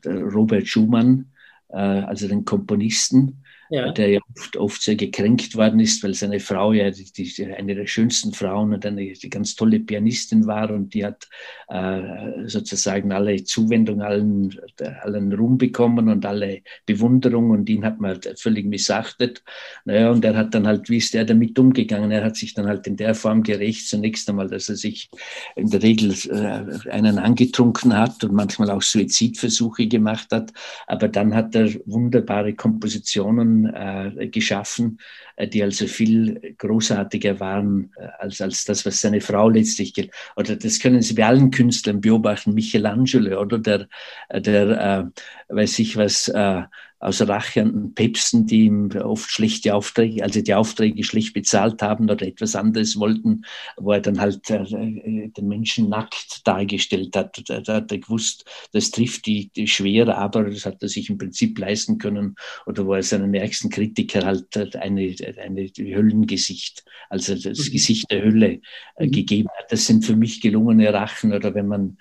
Robert 0.09 0.67
Schumann, 0.69 1.33
äh, 1.71 1.77
also 1.79 2.29
den 2.29 2.45
Komponisten, 2.45 3.45
ja. 3.71 3.93
der 3.93 4.09
ja 4.09 4.21
oft, 4.37 4.57
oft, 4.57 4.83
sehr 4.83 4.97
gekränkt 4.97 5.55
worden 5.57 5.81
ist, 5.81 6.03
weil 6.03 6.15
seine 6.15 6.41
Frau 6.41 6.73
ja 6.73 6.91
die, 6.91 7.11
die, 7.13 7.47
eine 7.47 7.75
der 7.75 7.87
schönsten 7.87 8.33
Frauen 8.33 8.75
und 8.75 8.85
eine 8.85 9.13
ganz 9.31 9.55
tolle 9.55 9.81
Pianistin 9.81 10.47
war 10.47 10.71
und 10.71 10.93
die 10.93 11.05
hat 11.05 11.29
äh, 11.69 12.47
sozusagen 12.47 13.13
alle 13.13 13.45
Zuwendung, 13.45 14.03
allen, 14.03 14.59
allen 15.03 15.33
Ruhm 15.33 15.57
bekommen 15.57 16.09
und 16.09 16.27
alle 16.27 16.63
Bewunderung 16.85 17.51
und 17.51 17.69
ihn 17.71 17.85
hat 17.85 18.01
man 18.01 18.11
halt 18.11 18.41
völlig 18.41 18.67
missachtet. 18.67 19.43
Naja, 19.85 20.11
und 20.11 20.25
er 20.25 20.37
hat 20.37 20.55
dann 20.55 20.67
halt, 20.67 20.91
wie 20.91 20.99
ist 20.99 21.15
er 21.15 21.25
damit 21.25 21.59
umgegangen? 21.59 22.11
Er 22.11 22.25
hat 22.25 22.37
sich 22.37 22.55
dann 22.55 22.67
halt 22.67 22.87
in 22.87 22.97
der 22.97 23.15
Form 23.15 23.43
gerecht, 23.43 23.89
zunächst 23.89 24.29
einmal, 24.29 24.49
dass 24.49 24.69
er 24.69 24.77
sich 24.77 25.09
in 25.55 25.71
der 25.71 25.83
Regel 25.83 26.13
äh, 26.29 26.91
einen 26.91 27.19
angetrunken 27.19 27.97
hat 27.97 28.25
und 28.25 28.33
manchmal 28.33 28.71
auch 28.71 28.83
Suizidversuche 28.83 29.87
gemacht 29.87 30.29
hat, 30.33 30.53
aber 30.89 31.09
dann 31.09 31.35
hat 31.35 31.55
er 31.55 31.71
wunderbare 31.87 32.55
Kompositionen 32.55 33.60
äh, 33.67 34.29
geschaffen, 34.29 34.99
äh, 35.37 35.49
die 35.49 35.63
also 35.63 35.87
viel 35.87 36.55
großartiger 36.59 37.41
waren 37.41 37.93
äh, 37.97 38.09
als, 38.19 38.41
als 38.41 38.65
das, 38.65 38.87
was 38.87 39.01
seine 39.01 39.21
Frau 39.21 39.49
letztlich 39.49 39.95
gilt. 39.95 40.11
Oder 40.37 40.57
das 40.57 40.79
können 40.81 41.03
Sie 41.03 41.15
bei 41.15 41.27
allen 41.27 41.51
Künstlern 41.51 42.01
beobachten, 42.01 42.55
Michelangelo 42.55 43.41
oder 43.41 43.59
der, 43.59 43.89
der 44.33 45.11
äh, 45.49 45.55
weiß 45.55 45.79
ich 45.81 45.97
was, 45.97 46.29
äh, 46.29 46.63
aus 47.01 47.27
Rache 47.27 47.63
an 47.63 47.95
Päpsten, 47.95 48.47
die 48.47 48.67
ihm 48.67 48.91
oft 48.91 49.31
schlechte 49.31 49.75
Aufträge, 49.75 50.23
also 50.23 50.43
die 50.43 50.53
Aufträge 50.53 51.03
schlecht 51.03 51.33
bezahlt 51.33 51.81
haben 51.81 52.11
oder 52.11 52.27
etwas 52.27 52.55
anderes 52.55 52.99
wollten, 53.01 53.47
wo 53.79 53.93
er 53.93 54.01
dann 54.01 54.21
halt 54.21 54.49
äh, 54.51 55.29
den 55.29 55.49
Menschen 55.49 55.89
nackt 55.89 56.47
dargestellt 56.47 57.17
hat. 57.17 57.43
Da, 57.49 57.61
da 57.63 57.77
hat 57.77 57.91
er 57.91 57.99
gewusst, 57.99 58.45
das 58.73 58.91
trifft 58.91 59.25
die, 59.25 59.49
die 59.49 59.67
schwer, 59.67 60.15
aber 60.17 60.45
das 60.45 60.67
hat 60.67 60.83
er 60.83 60.89
sich 60.89 61.09
im 61.09 61.17
Prinzip 61.17 61.59
leisten 61.59 61.97
können. 61.97 62.37
Oder 62.67 62.87
wo 62.87 62.93
er 62.93 63.03
seinen 63.03 63.33
ärgsten 63.33 63.71
Kritiker 63.71 64.27
halt 64.27 64.55
eine, 64.77 65.15
eine 65.43 65.71
Höllengesicht, 65.79 66.85
also 67.09 67.35
das 67.35 67.69
mhm. 67.69 67.73
Gesicht 67.73 68.11
der 68.11 68.25
Hölle 68.25 68.61
äh, 68.97 69.07
mhm. 69.07 69.11
gegeben 69.11 69.49
hat. 69.59 69.73
Das 69.73 69.87
sind 69.87 70.05
für 70.05 70.17
mich 70.17 70.43
gelungene 70.43 70.93
Rachen. 70.93 71.33
Oder 71.33 71.55
wenn 71.55 71.67
man 71.67 71.97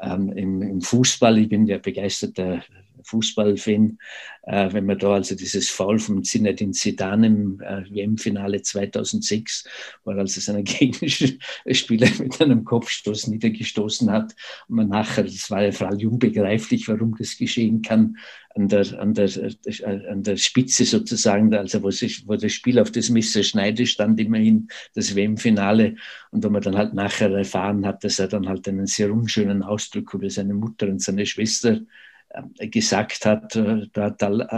ähm, 0.00 0.30
im, 0.30 0.62
im 0.62 0.80
Fußball, 0.80 1.38
ich 1.38 1.48
bin 1.48 1.66
ja 1.66 1.78
begeisterter 1.78 2.62
Fußballfan, 3.04 3.98
äh, 4.42 4.72
wenn 4.72 4.86
man 4.86 4.98
da 4.98 5.14
also 5.14 5.34
dieses 5.34 5.70
Foul 5.70 5.98
von 5.98 6.24
Zinedine 6.24 6.72
Zidane 6.72 7.26
im 7.26 7.60
äh, 7.60 7.84
WM-Finale 7.90 8.62
2006, 8.62 9.64
wo 10.04 10.10
er 10.10 10.18
also 10.18 10.40
seinen 10.40 10.64
Gegenspieler 10.64 12.08
mit 12.18 12.40
einem 12.40 12.64
Kopfstoß 12.64 13.28
niedergestoßen 13.28 14.10
hat 14.10 14.34
und 14.68 14.76
man 14.76 14.88
nachher, 14.88 15.24
das 15.24 15.50
war 15.50 15.62
ja 15.62 15.72
vor 15.72 15.88
allem 15.88 16.08
unbegreiflich, 16.08 16.88
warum 16.88 17.14
das 17.16 17.36
geschehen 17.36 17.82
kann, 17.82 18.16
an 18.54 18.68
der, 18.68 19.00
an 19.00 19.14
der, 19.14 19.28
äh, 19.36 20.08
an 20.08 20.22
der 20.22 20.36
Spitze 20.36 20.84
sozusagen, 20.84 21.52
also 21.54 21.82
wo, 21.82 21.90
sich, 21.90 22.26
wo 22.28 22.36
das 22.36 22.52
Spiel 22.52 22.78
auf 22.78 22.92
das 22.92 23.10
Messer 23.10 23.42
schneide, 23.42 23.86
stand 23.86 24.20
immerhin 24.20 24.68
das 24.94 25.16
WM-Finale. 25.16 25.96
Und 26.30 26.44
wo 26.44 26.50
man 26.50 26.62
dann 26.62 26.76
halt 26.76 26.94
nachher 26.94 27.30
erfahren 27.30 27.84
hat, 27.86 28.04
dass 28.04 28.18
er 28.18 28.28
dann 28.28 28.48
halt 28.48 28.68
einen 28.68 28.86
sehr 28.86 29.12
unschönen 29.12 29.62
Ausdruck 29.62 30.14
über 30.14 30.30
seine 30.30 30.54
Mutter 30.54 30.86
und 30.86 31.02
seine 31.02 31.26
Schwester 31.26 31.80
gesagt 32.58 33.26
hat, 33.26 33.56
äh, 33.56 33.86
da 33.92 34.16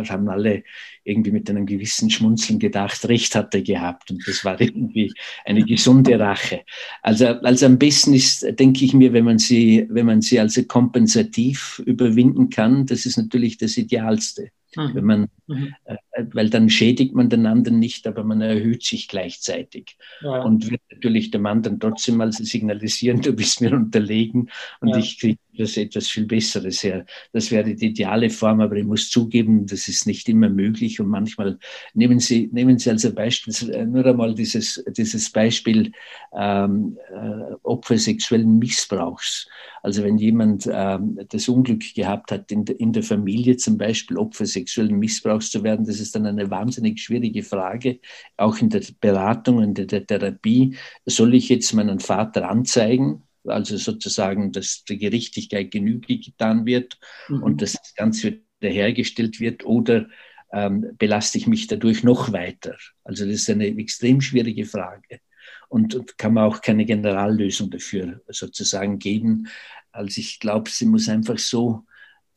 haben 0.09 0.29
alle 0.29 0.62
irgendwie 1.05 1.31
mit 1.31 1.49
einem 1.49 1.67
gewissen 1.67 2.11
Schmunzeln 2.11 2.59
gedacht, 2.59 3.05
recht 3.09 3.35
hat 3.35 3.55
er 3.55 3.62
gehabt. 3.62 4.11
Und 4.11 4.27
das 4.27 4.45
war 4.45 4.61
irgendwie 4.61 5.12
eine 5.45 5.65
gesunde 5.65 6.19
Rache. 6.19 6.62
Also, 7.03 7.27
also 7.27 7.67
am 7.67 7.79
besten 7.79 8.15
ist, 8.15 8.47
denke 8.59 8.85
ich 8.85 8.95
mir, 8.95 9.12
wenn 9.12 9.25
man 9.25 9.39
sie, 9.39 9.87
wenn 9.91 10.07
man 10.07 10.21
sie 10.21 10.41
also 10.41 10.62
kompensativ 10.65 11.83
überwinden 11.85 12.51
kann, 12.51 12.87
das 12.87 13.07
ist 13.07 13.17
natürlich 13.17 13.59
das 13.59 13.77
Idealste. 13.77 14.51
Mhm. 14.77 14.95
Wenn 14.95 15.05
man, 15.05 15.29
mhm. 15.47 15.75
äh, 15.85 15.97
weil 16.33 16.51
dann 16.51 16.69
schädigt 16.69 17.15
man 17.15 17.31
den 17.31 17.47
anderen 17.47 17.79
nicht, 17.79 18.07
aber 18.07 18.25
man 18.25 18.41
erhöht 18.41 18.83
sich 18.83 19.09
gleichzeitig. 19.09 19.97
Ja. 20.21 20.43
Und 20.43 20.71
wird 20.71 20.83
natürlich 20.91 21.31
dem 21.31 21.47
anderen 21.47 21.81
trotzdem 21.81 22.17
mal 22.17 22.33
signalisieren, 22.33 23.21
du 23.23 23.33
bist 23.33 23.61
mir 23.61 23.73
unterlegen 23.73 24.51
und 24.81 24.89
ja. 24.89 24.99
ich 24.99 25.19
kriege 25.19 25.39
das 25.57 25.77
etwas 25.77 26.09
viel 26.09 26.27
Besseres 26.27 26.83
her. 26.83 27.05
Das 27.33 27.51
wäre 27.51 27.75
die 27.75 27.87
ideale 27.87 28.31
Form, 28.31 28.61
aber 28.61 28.77
ich 28.77 28.85
muss 28.85 29.11
zugeben, 29.11 29.66
das 29.66 29.88
ist 29.88 30.07
nicht 30.07 30.29
immer 30.29 30.49
möglich 30.49 31.01
und 31.01 31.09
manchmal 31.09 31.59
nehmen 31.95 32.21
Sie, 32.21 32.49
nehmen 32.53 32.79
Sie 32.79 32.90
also 32.90 33.12
Beispiel, 33.12 33.55
äh, 33.71 33.85
nur 33.85 34.07
einmal 34.07 34.35
dieses, 34.35 34.83
dieses 34.97 35.31
Beispiel 35.31 35.92
ähm, 36.35 36.99
äh, 37.11 37.55
Opfer 37.62 37.99
sexuellen 37.99 38.59
Missbrauchs. 38.59 39.49
Also 39.83 40.03
wenn 40.03 40.19
jemand 40.19 40.69
ähm, 40.73 41.16
das 41.29 41.49
Unglück 41.49 41.95
gehabt 41.95 42.33
hat, 42.33 42.51
in, 42.51 42.64
in 42.66 42.92
der 42.92 43.05
Familie 43.05 43.57
zum 43.57 43.79
Beispiel 43.79 44.19
Opfer 44.19 44.45
sexuellen 44.45 44.99
Missbrauchs 44.99 45.51
zu 45.51 45.62
werden, 45.62 45.87
das 45.87 46.01
ist 46.01 46.14
dann 46.16 46.27
eine 46.27 46.51
wahnsinnig 46.51 47.01
schwierige 47.01 47.45
Frage, 47.45 48.01
auch 48.37 48.59
in 48.59 48.69
der 48.69 48.83
Beratung, 49.01 49.62
in 49.62 49.75
der 49.75 49.87
Therapie. 49.87 50.77
Soll 51.05 51.35
ich 51.35 51.49
jetzt 51.49 51.73
meinen 51.73 52.01
Vater 52.01 52.51
anzeigen? 52.51 53.26
Also 53.47 53.77
sozusagen, 53.77 54.53
dass 54.53 54.85
der 54.85 54.97
Gerechtigkeit 54.97 55.71
Genüge 55.71 56.19
getan 56.19 56.67
wird 56.67 56.99
mhm. 57.29 57.43
und 57.43 57.63
dass 57.63 57.73
das 57.73 57.95
Ganze 57.95 58.41
wieder 58.61 58.73
hergestellt 58.73 59.41
wird 59.41 59.65
oder 59.65 60.09
ähm, 60.53 60.87
belaste 60.99 61.39
ich 61.39 61.47
mich 61.47 61.67
dadurch 61.67 62.03
noch 62.03 62.33
weiter? 62.33 62.77
Also 63.05 63.25
das 63.25 63.35
ist 63.35 63.51
eine 63.51 63.67
extrem 63.67 64.21
schwierige 64.21 64.65
Frage 64.65 65.21
und, 65.69 65.95
und 65.95 66.19
kann 66.19 66.35
man 66.35 66.45
auch 66.45 66.61
keine 66.61 66.85
Generallösung 66.85 67.71
dafür 67.71 68.21
sozusagen 68.29 68.99
geben. 68.99 69.49
Also 69.93 70.21
ich 70.21 70.41
glaube, 70.41 70.71
sie 70.71 70.87
muss 70.87 71.09
einfach 71.09 71.39
so, 71.39 71.85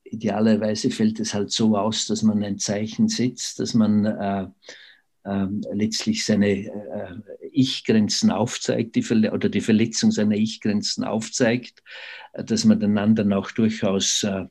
idealerweise 0.04 0.90
fällt 0.90 1.20
es 1.20 1.34
halt 1.34 1.52
so 1.52 1.78
aus, 1.78 2.08
dass 2.08 2.24
man 2.24 2.44
ein 2.44 2.58
Zeichen 2.58 3.08
setzt, 3.08 3.60
dass 3.60 3.74
man 3.74 4.06
äh, 4.06 4.48
äh, 5.24 5.46
letztlich 5.74 6.26
seine 6.26 6.50
äh, 6.50 7.16
Ich-Grenzen 7.52 8.32
aufzeigt, 8.32 8.96
die 8.96 9.06
oder 9.30 9.50
die 9.50 9.62
Verletzung 9.62 10.12
seiner 10.12 10.36
Ich-Grenzen 10.36 11.04
aufzeigt, 11.04 11.84
äh, 12.34 12.44
dass 12.44 12.66
man 12.66 12.80
den 12.80 12.98
anderen 12.98 13.34
auch 13.34 13.52
durchaus 13.52 14.24
äh, 14.24 14.46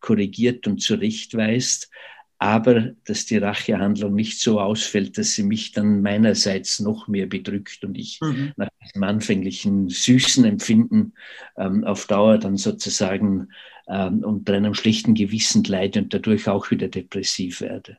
korrigiert 0.00 0.66
und 0.66 0.80
zurechtweist, 0.80 1.90
aber 2.38 2.92
dass 3.04 3.26
die 3.26 3.38
Rachehandlung 3.38 4.14
nicht 4.14 4.40
so 4.40 4.60
ausfällt, 4.60 5.18
dass 5.18 5.32
sie 5.32 5.42
mich 5.42 5.72
dann 5.72 6.02
meinerseits 6.02 6.78
noch 6.78 7.08
mehr 7.08 7.26
bedrückt 7.26 7.82
und 7.84 7.98
ich 7.98 8.20
mhm. 8.20 8.52
nach 8.56 8.68
diesem 8.84 9.02
anfänglichen 9.02 9.88
süßen 9.88 10.44
Empfinden 10.44 11.14
ähm, 11.56 11.84
auf 11.84 12.06
Dauer 12.06 12.38
dann 12.38 12.56
sozusagen 12.56 13.48
ähm, 13.88 14.22
unter 14.22 14.54
einem 14.54 14.74
schlechten 14.74 15.14
Gewissen 15.14 15.64
leide 15.64 16.00
und 16.00 16.14
dadurch 16.14 16.48
auch 16.48 16.70
wieder 16.70 16.88
depressiv 16.88 17.60
werde. 17.60 17.98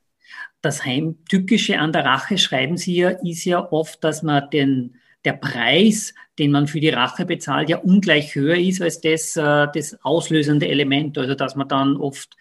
Das 0.61 0.83
Heimtückische 0.85 1.79
an 1.79 1.93
der 1.93 2.05
Rache, 2.05 2.37
schreiben 2.37 2.77
Sie 2.77 2.95
ja, 2.95 3.09
ist 3.09 3.45
ja 3.45 3.71
oft, 3.71 4.03
dass 4.03 4.23
man 4.23 4.49
den, 4.49 4.95
der 5.23 5.33
Preis, 5.33 6.13
den 6.37 6.51
man 6.51 6.67
für 6.67 6.81
die 6.81 6.89
Rache 6.89 7.25
bezahlt, 7.25 7.69
ja 7.69 7.77
ungleich 7.77 8.35
höher 8.35 8.57
ist 8.57 8.81
als 8.81 8.99
das, 8.99 9.37
äh, 9.37 9.67
das 9.73 9.97
auslösende 10.03 10.67
Element. 10.67 11.17
Also 11.17 11.35
dass 11.35 11.55
man 11.55 11.67
dann 11.67 11.95
oft 11.97 12.35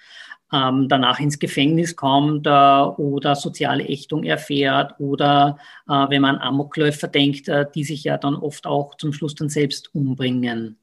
ähm, 0.52 0.88
danach 0.88 1.20
ins 1.20 1.38
Gefängnis 1.38 1.96
kommt 1.96 2.46
äh, 2.46 2.50
oder 2.50 3.37
soziale 3.37 3.85
Ächtung 3.87 4.24
erfährt 4.24 4.98
oder 4.98 5.59
äh, 5.88 5.92
wenn 5.92 6.22
man 6.22 6.38
Amokläufer 6.38 7.09
denkt, 7.09 7.48
äh, 7.48 7.66
die 7.74 7.85
sich 7.85 8.04
ja 8.04 8.18
dann 8.18 8.35
oft 8.35 8.66
auch 8.66 8.94
zum 8.96 9.12
Schluss 9.12 9.35
dann 9.35 9.48
selbst 9.48 9.94
umbringen. 9.94 10.78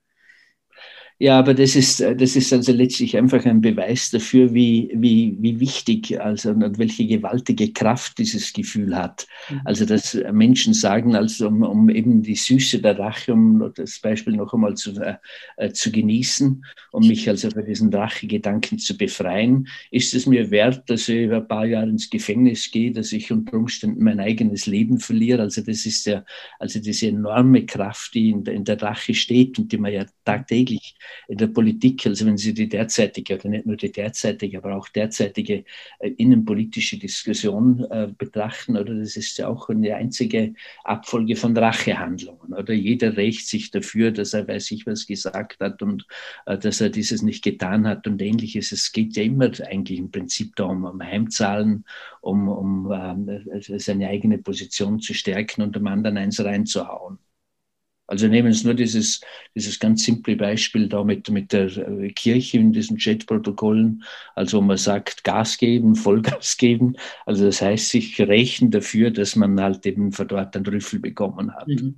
Ja, 1.17 1.39
aber 1.39 1.53
das 1.53 1.77
ist, 1.77 2.01
das 2.01 2.35
ist 2.35 2.51
also 2.51 2.73
letztlich 2.73 3.15
einfach 3.15 3.45
ein 3.45 3.61
Beweis 3.61 4.09
dafür, 4.09 4.53
wie, 4.53 4.91
wie, 4.93 5.37
wie 5.39 5.61
wichtig, 5.61 6.19
also 6.19 6.49
und 6.49 6.77
welche 6.77 7.07
gewaltige 7.07 7.71
Kraft 7.71 8.17
dieses 8.17 8.51
Gefühl 8.51 8.93
hat. 8.97 9.25
Mhm. 9.49 9.61
Also, 9.63 9.85
dass 9.85 10.17
Menschen 10.33 10.73
sagen, 10.73 11.15
also 11.15 11.47
um, 11.47 11.63
um 11.63 11.89
eben 11.89 12.21
die 12.21 12.35
Süße 12.35 12.81
der 12.81 12.99
Rache, 12.99 13.31
um 13.31 13.71
das 13.75 13.99
Beispiel 14.01 14.35
noch 14.35 14.53
einmal 14.53 14.75
zu, 14.75 14.91
äh, 15.55 15.71
zu 15.71 15.89
genießen, 15.89 16.65
um 16.91 17.07
mich 17.07 17.29
also 17.29 17.49
von 17.49 17.65
diesen 17.65 17.93
Rachegedanken 17.93 18.77
zu 18.77 18.97
befreien, 18.97 19.69
ist 19.91 20.13
es 20.15 20.25
mir 20.25 20.51
wert, 20.51 20.89
dass 20.89 21.07
ich 21.07 21.27
über 21.27 21.37
ein 21.37 21.47
paar 21.47 21.65
Jahre 21.65 21.87
ins 21.87 22.09
Gefängnis 22.09 22.69
gehe, 22.71 22.91
dass 22.91 23.13
ich 23.13 23.31
unter 23.31 23.55
Umständen 23.55 24.03
mein 24.03 24.19
eigenes 24.19 24.65
Leben 24.65 24.99
verliere. 24.99 25.43
Also, 25.43 25.61
das 25.61 25.85
ist 25.85 26.07
ja, 26.07 26.25
also 26.59 26.81
diese 26.81 27.07
enorme 27.07 27.65
Kraft, 27.65 28.15
die 28.15 28.31
in 28.31 28.43
der, 28.43 28.53
in 28.53 28.65
der 28.65 28.81
Rache 28.81 29.13
steht 29.13 29.57
und 29.57 29.71
die 29.71 29.77
man 29.77 29.93
ja 29.93 30.05
tagtäglich 30.25 30.97
in 31.27 31.37
der 31.37 31.47
Politik, 31.47 32.05
also 32.05 32.25
wenn 32.25 32.37
Sie 32.37 32.53
die 32.53 32.69
derzeitige, 32.69 33.35
oder 33.35 33.49
nicht 33.49 33.65
nur 33.65 33.77
die 33.77 33.91
derzeitige, 33.91 34.57
aber 34.57 34.75
auch 34.75 34.89
derzeitige 34.89 35.63
äh, 35.99 36.09
innenpolitische 36.17 36.97
Diskussion 36.97 37.85
äh, 37.89 38.07
betrachten, 38.17 38.77
oder 38.77 38.95
das 38.95 39.15
ist 39.15 39.37
ja 39.37 39.47
auch 39.47 39.69
eine 39.69 39.95
einzige 39.95 40.53
Abfolge 40.83 41.35
von 41.35 41.57
Rachehandlungen, 41.57 42.53
oder 42.53 42.73
jeder 42.73 43.17
rächt 43.17 43.47
sich 43.47 43.71
dafür, 43.71 44.11
dass 44.11 44.33
er 44.33 44.47
weiß 44.47 44.71
ich 44.71 44.85
was 44.85 45.07
gesagt 45.07 45.59
hat 45.61 45.81
und 45.81 46.05
äh, 46.45 46.57
dass 46.57 46.81
er 46.81 46.89
dieses 46.89 47.21
nicht 47.21 47.43
getan 47.43 47.87
hat 47.87 48.07
und 48.07 48.21
ähnliches. 48.21 48.71
Es 48.71 48.91
geht 48.91 49.15
ja 49.15 49.23
immer 49.23 49.51
eigentlich 49.67 49.99
im 49.99 50.11
Prinzip 50.11 50.55
darum, 50.55 50.85
um 50.85 51.01
Heimzahlen, 51.01 51.85
um, 52.21 52.47
um 52.49 52.91
äh, 52.91 53.79
seine 53.79 54.09
eigene 54.09 54.37
Position 54.37 54.99
zu 54.99 55.13
stärken 55.13 55.61
und 55.61 55.75
dem 55.75 55.87
anderen 55.87 56.17
eins 56.17 56.43
reinzuhauen. 56.43 57.19
Also 58.07 58.27
nehmen 58.27 58.53
Sie 58.53 58.65
nur 58.65 58.75
dieses, 58.75 59.21
dieses 59.55 59.79
ganz 59.79 60.03
simple 60.03 60.35
Beispiel 60.35 60.87
da 60.87 61.03
mit, 61.03 61.29
mit 61.29 61.51
der 61.51 61.65
äh, 61.77 62.11
Kirche 62.11 62.57
in 62.57 62.71
diesen 62.71 62.97
Chatprotokollen, 62.97 64.03
also 64.35 64.61
man 64.61 64.77
sagt 64.77 65.23
Gas 65.23 65.57
geben, 65.57 65.95
Vollgas 65.95 66.57
geben, 66.57 66.95
also 67.25 67.45
das 67.45 67.61
heißt 67.61 67.89
sich 67.89 68.19
rächen 68.19 68.71
dafür, 68.71 69.11
dass 69.11 69.35
man 69.35 69.59
halt 69.59 69.85
eben 69.85 70.11
von 70.11 70.27
dort 70.27 70.55
einen 70.55 70.65
Rüffel 70.65 70.99
bekommen 70.99 71.55
hat. 71.55 71.67
Mhm. 71.67 71.95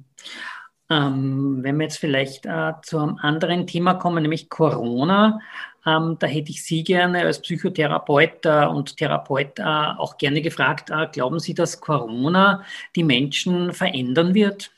Ähm, 0.90 1.60
wenn 1.64 1.78
wir 1.78 1.84
jetzt 1.84 2.00
vielleicht 2.00 2.46
äh, 2.46 2.72
zu 2.82 3.00
einem 3.00 3.18
anderen 3.18 3.68
Thema 3.68 3.96
kommen, 3.96 4.22
nämlich 4.22 4.50
Corona, 4.50 5.40
ähm, 5.86 6.16
da 6.20 6.28
hätte 6.28 6.52
ich 6.52 6.64
Sie 6.64 6.84
gerne 6.84 7.24
als 7.24 7.42
Psychotherapeut 7.42 8.46
äh, 8.46 8.66
und 8.66 8.96
Therapeut 8.96 9.60
äh, 9.60 9.64
auch 9.64 10.18
gerne 10.18 10.42
gefragt, 10.42 10.90
äh, 10.90 11.08
glauben 11.12 11.40
Sie, 11.40 11.54
dass 11.54 11.82
Corona 11.82 12.64
die 12.96 13.04
Menschen 13.04 13.74
verändern 13.74 14.34
wird? 14.34 14.72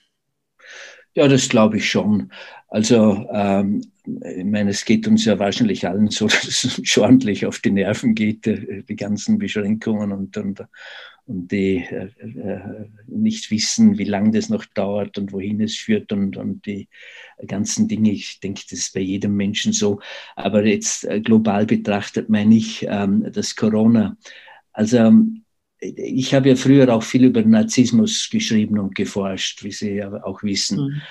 Ja, 1.16 1.28
das 1.28 1.50
glaube 1.50 1.78
ich 1.78 1.90
schon. 1.90 2.32
Also, 2.68 3.28
ähm, 3.34 3.82
ich 4.06 4.46
meine, 4.46 4.70
es 4.72 4.86
geht 4.86 5.08
uns 5.08 5.26
ja 5.26 5.38
wahrscheinlich 5.40 5.88
allen 5.88 6.10
so, 6.10 6.28
dass 6.28 6.64
es 6.64 6.78
uns 6.80 6.98
ordentlich 6.98 7.46
auf 7.46 7.60
die 7.60 7.72
Nerven 7.72 8.16
geht, 8.16 8.48
äh, 8.48 8.84
die 8.84 8.96
ganzen 8.96 9.38
Beschränkungen 9.40 10.12
und, 10.12 10.38
und, 10.38 10.62
und 11.26 11.52
die 11.52 11.78
äh, 11.90 12.10
äh, 12.22 12.86
nicht 13.08 13.52
wissen, 13.52 13.98
wie 13.98 14.04
lange 14.06 14.32
das 14.32 14.50
noch 14.50 14.66
dauert 14.66 15.18
und 15.18 15.32
wohin 15.34 15.62
es 15.62 15.76
führt 15.78 16.12
und, 16.12 16.38
und 16.38 16.66
die 16.66 16.88
ganzen 17.48 17.88
Dinge. 17.88 18.12
Ich 18.12 18.40
denke, 18.40 18.62
das 18.70 18.80
ist 18.80 18.94
bei 18.94 19.02
jedem 19.02 19.36
Menschen 19.36 19.74
so. 19.74 20.00
Aber 20.36 20.66
jetzt 20.66 21.06
äh, 21.06 21.22
global 21.22 21.66
betrachtet 21.66 22.30
meine 22.30 22.56
ich, 22.56 22.86
ähm, 22.88 23.32
dass 23.32 23.56
Corona, 23.56 24.16
also 24.74 25.12
ich 25.80 26.34
habe 26.34 26.50
ja 26.50 26.56
früher 26.56 26.94
auch 26.94 27.04
viel 27.04 27.26
über 27.26 27.42
Narzissmus 27.42 28.30
geschrieben 28.30 28.80
und 28.80 28.96
geforscht, 28.96 29.64
wie 29.64 29.72
Sie 29.72 29.96
ja 29.96 30.12
auch 30.24 30.44
wissen. 30.44 30.80
Mhm. 30.80 31.02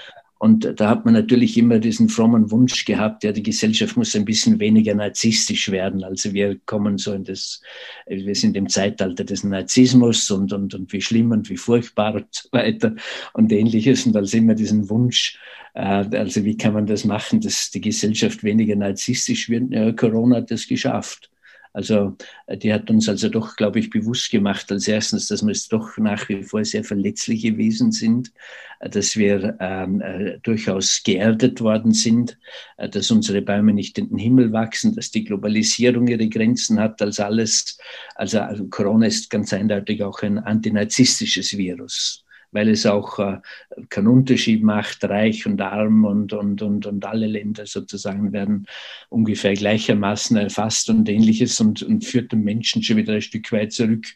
Und 0.41 0.81
da 0.81 0.89
hat 0.89 1.05
man 1.05 1.15
natürlich 1.15 1.59
immer 1.59 1.81
diesen 1.81 2.09
frommen 2.09 2.53
Wunsch 2.53 2.85
gehabt, 2.85 3.25
ja, 3.25 3.33
die 3.33 3.43
Gesellschaft 3.43 3.97
muss 3.97 4.15
ein 4.15 4.25
bisschen 4.25 4.61
weniger 4.61 4.95
narzisstisch 4.95 5.69
werden. 5.73 6.05
Also 6.05 6.33
wir 6.33 6.61
kommen 6.65 6.97
so 6.97 7.13
in 7.13 7.25
das, 7.25 7.61
wir 8.07 8.35
sind 8.37 8.57
im 8.57 8.69
Zeitalter 8.69 9.25
des 9.25 9.43
Narzissmus 9.43 10.31
und, 10.31 10.53
und, 10.53 10.75
und 10.75 10.93
wie 10.93 11.01
schlimm 11.01 11.33
und 11.33 11.51
wie 11.51 11.57
furchtbar 11.57 12.15
und 12.15 12.29
so 12.31 12.49
weiter 12.53 12.95
und 13.33 13.51
ähnliches. 13.51 14.07
Und 14.07 14.17
also 14.17 14.37
immer 14.37 14.55
diesen 14.55 14.89
Wunsch, 14.89 15.41
äh, 15.75 16.05
also 16.17 16.45
wie 16.45 16.57
kann 16.57 16.73
man 16.73 16.87
das 16.87 17.05
machen, 17.05 17.41
dass 17.41 17.73
die 17.73 17.81
Gesellschaft 17.81 18.45
weniger 18.45 18.77
narzisstisch 18.77 19.49
wird? 19.49 19.73
Ja, 19.73 19.91
Corona 19.91 20.37
hat 20.37 20.53
das 20.53 20.69
geschafft. 20.69 21.31
Also 21.79 22.17
äh, 22.49 22.57
die 22.59 22.73
hat 22.75 22.91
uns 22.91 23.09
also 23.09 23.29
doch, 23.29 23.55
glaube 23.55 23.79
ich, 23.79 23.89
bewusst 23.89 24.33
gemacht, 24.33 24.73
als 24.73 24.89
erstens, 24.89 25.29
dass 25.29 25.45
wir 25.45 25.53
es 25.53 25.69
doch 25.69 25.97
nach 25.97 26.29
wie 26.29 26.43
vor 26.43 26.65
sehr 26.65 26.83
verletzliche 26.83 27.57
Wesen 27.57 27.93
sind, 27.93 28.33
äh, 28.81 28.91
dass 28.91 29.17
wir 29.17 29.57
ähm, 29.61 30.01
äh, 30.01 30.41
durchaus 30.43 31.05
geerdet 31.05 31.61
worden 31.61 31.93
sind, 31.93 32.37
äh, 32.79 32.89
dass 32.89 33.13
unsere 33.13 33.43
Bäume 33.43 33.73
nicht 33.73 33.97
in 33.97 34.09
den 34.09 34.19
Himmel 34.19 34.53
wachsen, 34.53 34.97
dass 34.97 35.13
die 35.13 35.23
Globalisierung 35.23 36.09
ihre 36.09 36.29
Grenzen 36.29 36.81
hat 36.81 37.01
als 37.01 37.21
alles. 37.21 37.79
Also, 38.17 38.41
also 38.41 38.67
Corona 38.67 39.07
ist 39.07 39.31
ganz 39.31 39.53
eindeutig 39.53 40.03
auch 40.03 40.21
ein 40.23 40.39
antinarzisstisches 40.39 41.57
Virus 41.57 42.25
weil 42.51 42.69
es 42.69 42.87
auch 42.87 43.19
äh, 43.19 43.41
keinen 43.89 44.09
Unterschied 44.09 44.63
macht, 44.63 45.05
reich 45.05 45.47
und 45.47 45.61
arm 45.61 46.05
und, 46.05 46.33
und, 46.33 46.63
und, 46.63 46.87
und 46.87 47.05
alle 47.05 47.27
Länder 47.27 47.67
sozusagen 47.67 48.33
werden 48.33 48.67
ungefähr 49.09 49.55
gleichermaßen 49.55 50.37
erfasst 50.37 50.91
und 50.91 51.09
ähnliches 51.09 51.61
und, 51.61 51.83
und 51.83 52.05
führt 52.05 52.33
den 52.33 52.43
Menschen 52.43 52.83
schon 52.83 52.97
wieder 52.97 53.15
ein 53.15 53.23
Stück 53.23 53.51
weit 53.53 53.73
zurück. 53.73 54.07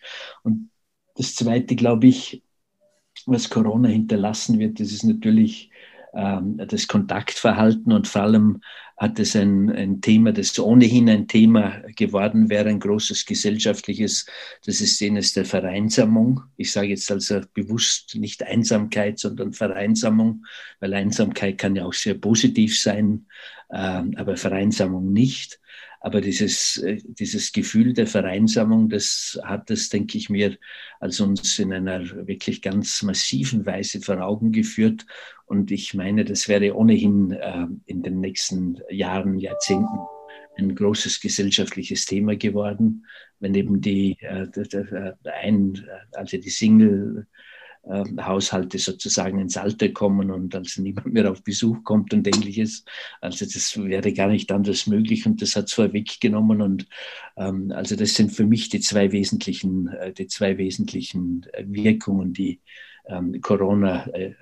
Und 0.42 0.70
das 1.16 1.34
Zweite, 1.34 1.76
glaube 1.76 2.06
ich, 2.06 2.42
was 3.26 3.50
Corona 3.50 3.88
hinterlassen 3.88 4.58
wird, 4.58 4.80
das 4.80 4.92
ist 4.92 5.04
natürlich 5.04 5.70
das 6.12 6.88
Kontaktverhalten 6.88 7.90
und 7.92 8.06
vor 8.06 8.22
allem 8.22 8.60
hat 8.98 9.18
es 9.18 9.34
ein, 9.34 9.70
ein 9.70 10.00
Thema, 10.00 10.32
das 10.32 10.58
ohnehin 10.58 11.08
ein 11.08 11.26
Thema 11.26 11.80
geworden 11.96 12.50
wäre, 12.50 12.68
ein 12.68 12.78
großes 12.78 13.24
gesellschaftliches, 13.26 14.26
das 14.64 14.80
ist 14.80 15.00
jenes 15.00 15.32
der 15.32 15.44
Vereinsamung. 15.44 16.42
Ich 16.56 16.70
sage 16.70 16.88
jetzt 16.88 17.10
also 17.10 17.40
bewusst 17.54 18.14
nicht 18.14 18.42
Einsamkeit, 18.44 19.18
sondern 19.18 19.54
Vereinsamung, 19.54 20.44
weil 20.80 20.94
Einsamkeit 20.94 21.58
kann 21.58 21.74
ja 21.74 21.84
auch 21.84 21.94
sehr 21.94 22.14
positiv 22.14 22.80
sein, 22.80 23.26
ähm, 23.72 24.14
aber 24.16 24.36
Vereinsamung 24.36 25.12
nicht. 25.12 25.58
Aber 26.02 26.20
dieses, 26.20 26.78
äh, 26.78 26.98
dieses 27.04 27.52
Gefühl 27.52 27.92
der 27.92 28.08
Vereinsamung, 28.08 28.88
das 28.88 29.38
hat 29.44 29.70
es, 29.70 29.88
denke 29.88 30.18
ich 30.18 30.28
mir, 30.28 30.58
als 30.98 31.20
uns 31.20 31.58
in 31.60 31.72
einer 31.72 32.26
wirklich 32.26 32.60
ganz 32.60 33.02
massiven 33.02 33.64
Weise 33.66 34.00
vor 34.00 34.20
Augen 34.20 34.50
geführt. 34.50 35.06
Und 35.46 35.70
ich 35.70 35.94
meine, 35.94 36.24
das 36.24 36.48
wäre 36.48 36.74
ohnehin 36.74 37.30
äh, 37.30 37.66
in 37.86 38.02
den 38.02 38.20
nächsten 38.20 38.80
Jahren, 38.90 39.38
Jahrzehnten 39.38 39.98
ein 40.58 40.74
großes 40.74 41.20
gesellschaftliches 41.20 42.04
Thema 42.04 42.36
geworden, 42.36 43.06
wenn 43.38 43.54
eben 43.54 43.80
die, 43.80 44.18
äh, 44.20 44.46
ein, 45.24 45.86
also 46.12 46.36
die 46.36 46.50
Single, 46.50 47.26
äh, 47.84 48.04
Haushalte 48.20 48.78
sozusagen 48.78 49.40
ins 49.40 49.56
Alter 49.56 49.88
kommen 49.88 50.30
und 50.30 50.54
also 50.54 50.82
niemand 50.82 51.12
mehr 51.12 51.30
auf 51.30 51.42
Besuch 51.42 51.82
kommt 51.84 52.14
und 52.14 52.26
ähnliches. 52.26 52.84
Also 53.20 53.44
das 53.44 53.76
wäre 53.76 54.12
gar 54.12 54.28
nicht 54.28 54.52
anders 54.52 54.86
möglich 54.86 55.26
und 55.26 55.42
das 55.42 55.56
hat 55.56 55.66
es 55.66 55.72
vorweggenommen 55.72 56.62
und 56.62 56.86
ähm, 57.36 57.72
also 57.74 57.96
das 57.96 58.14
sind 58.14 58.30
für 58.30 58.46
mich 58.46 58.68
die 58.68 58.80
zwei 58.80 59.12
wesentlichen, 59.12 59.88
äh, 59.88 60.12
die 60.12 60.28
zwei 60.28 60.58
wesentlichen 60.58 61.46
äh, 61.52 61.64
Wirkungen, 61.66 62.32
die 62.32 62.60
ähm, 63.08 63.40
Corona 63.40 64.06
äh, 64.08 64.34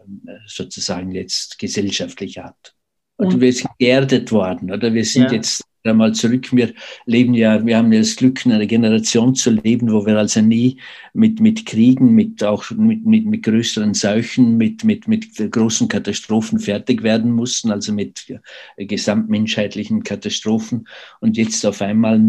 sozusagen 0.47 1.13
jetzt 1.13 1.59
gesellschaftlich 1.59 2.39
hat. 2.39 2.75
Und, 3.17 3.35
und 3.35 3.41
wir 3.41 3.53
sind 3.53 3.71
geerdet 3.79 4.33
worden, 4.33 4.71
oder? 4.71 4.93
Wir 4.93 5.05
sind 5.05 5.25
ja. 5.25 5.33
jetzt 5.33 5.63
einmal 5.87 6.15
zurück. 6.15 6.53
Wir 6.53 6.73
leben 7.07 7.35
ja, 7.35 7.65
wir 7.65 7.77
haben 7.77 7.93
ja 7.93 8.01
das 8.01 8.17
Glück, 8.17 8.45
in 8.45 8.53
einer 8.53 8.67
Generation 8.67 9.35
zu 9.35 9.51
leben, 9.51 9.91
wo 9.91 10.05
wir 10.07 10.17
also 10.19 10.41
nie 10.41 10.81
mit, 11.13 11.41
mit 11.41 11.67
Kriegen, 11.67 12.15
mit 12.15 12.43
auch 12.45 12.71
mit, 12.71 13.05
mit, 13.05 13.27
mit 13.27 13.43
größeren 13.43 13.95
Seuchen, 13.95 14.57
mit, 14.57 14.85
mit, 14.85 15.09
mit 15.09 15.37
großen 15.51 15.89
Katastrophen 15.89 16.59
fertig 16.59 17.03
werden 17.03 17.33
mussten, 17.33 17.71
also 17.71 17.93
mit 17.93 18.33
gesamtmenschheitlichen 18.77 20.03
Katastrophen. 20.03 20.87
Und 21.21 21.37
jetzt 21.37 21.65
auf 21.65 21.83
einmal 21.83 22.21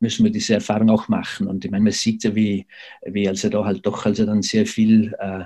müssen 0.00 0.24
wir 0.24 0.30
diese 0.30 0.54
Erfahrung 0.54 0.90
auch 0.90 1.08
machen. 1.08 1.46
Und 1.46 1.64
ich 1.64 1.70
meine, 1.70 1.84
man 1.84 1.92
sieht 1.92 2.24
ja, 2.24 2.34
wie, 2.34 2.66
wie 3.06 3.28
also 3.28 3.48
da 3.48 3.64
halt 3.64 3.86
doch 3.86 4.04
also 4.04 4.26
dann 4.26 4.42
sehr 4.42 4.66
viel 4.66 5.14
äh, 5.18 5.44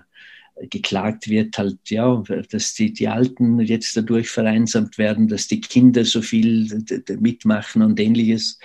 geklagt 0.71 1.29
wird, 1.29 1.59
halt, 1.59 1.79
ja, 1.89 2.23
dass 2.51 2.75
die, 2.75 2.93
die 2.93 3.09
Alten 3.09 3.61
jetzt 3.61 3.97
dadurch 3.97 4.31
vereinsamt 4.31 4.99
werden, 4.99 5.29
dass 5.29 5.47
die 5.47 5.61
Kinder 5.61 6.05
so 6.05 6.23
viel 6.23 6.85
mitmachen 7.21 7.83
und 7.83 8.01
ähnliches. 8.01 8.59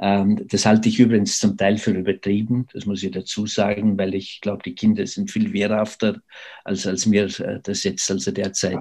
Ähm, 0.00 0.46
das 0.48 0.64
halte 0.64 0.88
ich 0.88 0.98
übrigens 0.98 1.38
zum 1.38 1.56
Teil 1.56 1.76
für 1.76 1.92
übertrieben, 1.92 2.66
das 2.72 2.86
muss 2.86 3.02
ich 3.02 3.10
dazu 3.10 3.46
sagen, 3.46 3.98
weil 3.98 4.14
ich 4.14 4.40
glaube, 4.40 4.62
die 4.64 4.74
Kinder 4.74 5.06
sind 5.06 5.30
viel 5.30 5.52
wehrhafter, 5.52 6.20
als, 6.64 6.86
als 6.86 7.04
mir 7.06 7.24
äh, 7.40 7.60
das 7.62 7.84
jetzt 7.84 8.10
also 8.10 8.30
derzeit 8.30 8.78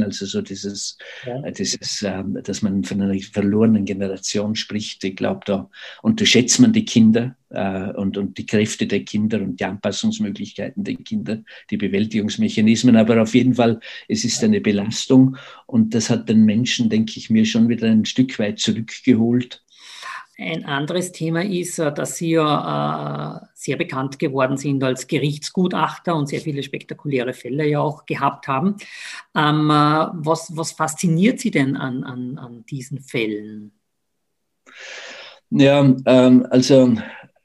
also 0.00 0.24
so 0.24 0.40
dieses, 0.40 0.96
ja. 1.26 1.44
Äh, 1.44 1.52
dieses 1.52 2.02
ähm, 2.02 2.38
dass 2.42 2.62
man 2.62 2.84
von 2.84 3.02
einer 3.02 3.18
verlorenen 3.20 3.84
Generation 3.84 4.54
spricht. 4.54 5.04
Ich 5.04 5.16
glaube, 5.16 5.40
da 5.44 5.70
unterschätzt 6.02 6.60
man 6.60 6.72
die 6.72 6.84
Kinder 6.84 7.36
äh, 7.50 7.90
und, 7.92 8.16
und 8.16 8.38
die 8.38 8.46
Kräfte 8.46 8.86
der 8.86 9.04
Kinder 9.04 9.40
und 9.40 9.60
die 9.60 9.64
Anpassungsmöglichkeiten 9.64 10.84
der 10.84 10.96
Kinder, 10.96 11.42
die 11.70 11.76
Bewältigungsmechanismen. 11.76 12.96
Aber 12.96 13.20
auf 13.20 13.34
jeden 13.34 13.54
Fall, 13.54 13.80
es 14.08 14.24
ist 14.24 14.42
eine 14.42 14.60
Belastung 14.60 15.36
und 15.66 15.94
das 15.94 16.08
hat 16.08 16.28
den 16.28 16.44
Menschen, 16.44 16.88
denke 16.88 17.12
ich 17.16 17.28
mir, 17.28 17.44
schon 17.44 17.68
wieder 17.68 17.88
ein 17.88 18.04
Stück 18.04 18.38
weit 18.38 18.58
zurückgeholt 18.60 19.61
ein 20.38 20.64
anderes 20.64 21.12
Thema 21.12 21.44
ist, 21.44 21.78
äh, 21.78 21.92
dass 21.92 22.16
Sie 22.16 22.30
ja 22.30 23.42
äh, 23.42 23.46
sehr 23.54 23.76
bekannt 23.76 24.18
geworden 24.18 24.56
sind 24.56 24.82
als 24.82 25.06
Gerichtsgutachter 25.06 26.14
und 26.16 26.28
sehr 26.28 26.40
viele 26.40 26.62
spektakuläre 26.62 27.34
Fälle 27.34 27.66
ja 27.66 27.80
auch 27.80 28.06
gehabt 28.06 28.48
haben. 28.48 28.76
Ähm, 29.34 29.70
äh, 29.70 29.72
was, 30.14 30.56
was 30.56 30.72
fasziniert 30.72 31.40
Sie 31.40 31.50
denn 31.50 31.76
an, 31.76 32.02
an, 32.04 32.38
an 32.38 32.64
diesen 32.66 33.00
Fällen? 33.00 33.72
Ja, 35.50 35.94
ähm, 36.06 36.46
also 36.50 36.94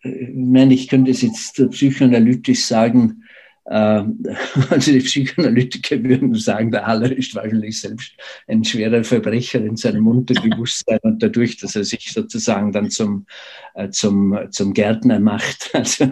ich 0.04 0.30
meine, 0.34 0.74
ich 0.74 0.88
könnte 0.88 1.12
es 1.12 1.22
jetzt 1.22 1.62
psychoanalytisch 1.72 2.66
sagen, 2.66 3.24
also 4.70 4.92
die 4.92 5.00
Psychoanalytiker 5.00 6.02
würden 6.02 6.34
sagen, 6.36 6.72
der 6.72 6.88
Haller 6.88 7.12
ist 7.12 7.36
wahrscheinlich 7.36 7.82
selbst 7.82 8.14
ein 8.48 8.64
schwerer 8.64 9.04
Verbrecher 9.04 9.60
in 9.60 9.76
seinem 9.76 10.08
Unterbewusstsein 10.08 11.00
und 11.02 11.22
dadurch, 11.22 11.58
dass 11.58 11.76
er 11.76 11.84
sich 11.84 12.14
sozusagen 12.14 12.72
dann 12.72 12.90
zum, 12.90 13.26
äh, 13.74 13.90
zum, 13.90 14.38
zum 14.52 14.74
Gärtner 14.74 15.20
macht, 15.20 15.70
also 15.74 16.06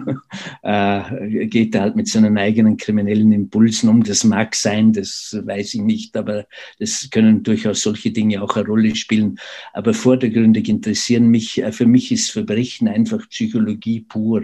äh, 0.62 1.46
geht 1.46 1.74
er 1.74 1.80
halt 1.80 1.96
mit 1.96 2.08
seinen 2.08 2.36
eigenen 2.36 2.76
kriminellen 2.76 3.32
Impulsen 3.32 3.88
um. 3.88 4.02
Das 4.02 4.22
mag 4.24 4.54
sein, 4.54 4.92
das 4.92 5.34
weiß 5.42 5.74
ich 5.74 5.80
nicht, 5.80 6.14
aber 6.16 6.46
das 6.78 7.08
können 7.10 7.42
durchaus 7.42 7.80
solche 7.80 8.10
Dinge 8.10 8.42
auch 8.42 8.54
eine 8.56 8.66
Rolle 8.66 8.94
spielen. 8.94 9.38
Aber 9.72 9.94
vordergründig 9.94 10.68
interessieren 10.68 11.28
mich, 11.28 11.62
äh, 11.62 11.72
für 11.72 11.86
mich 11.86 12.12
ist 12.12 12.32
Verbrechen 12.32 12.86
einfach 12.86 13.26
Psychologie 13.30 14.02
pur. 14.02 14.42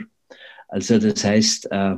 Also 0.68 0.98
das 0.98 1.22
heißt, 1.22 1.70
äh, 1.70 1.96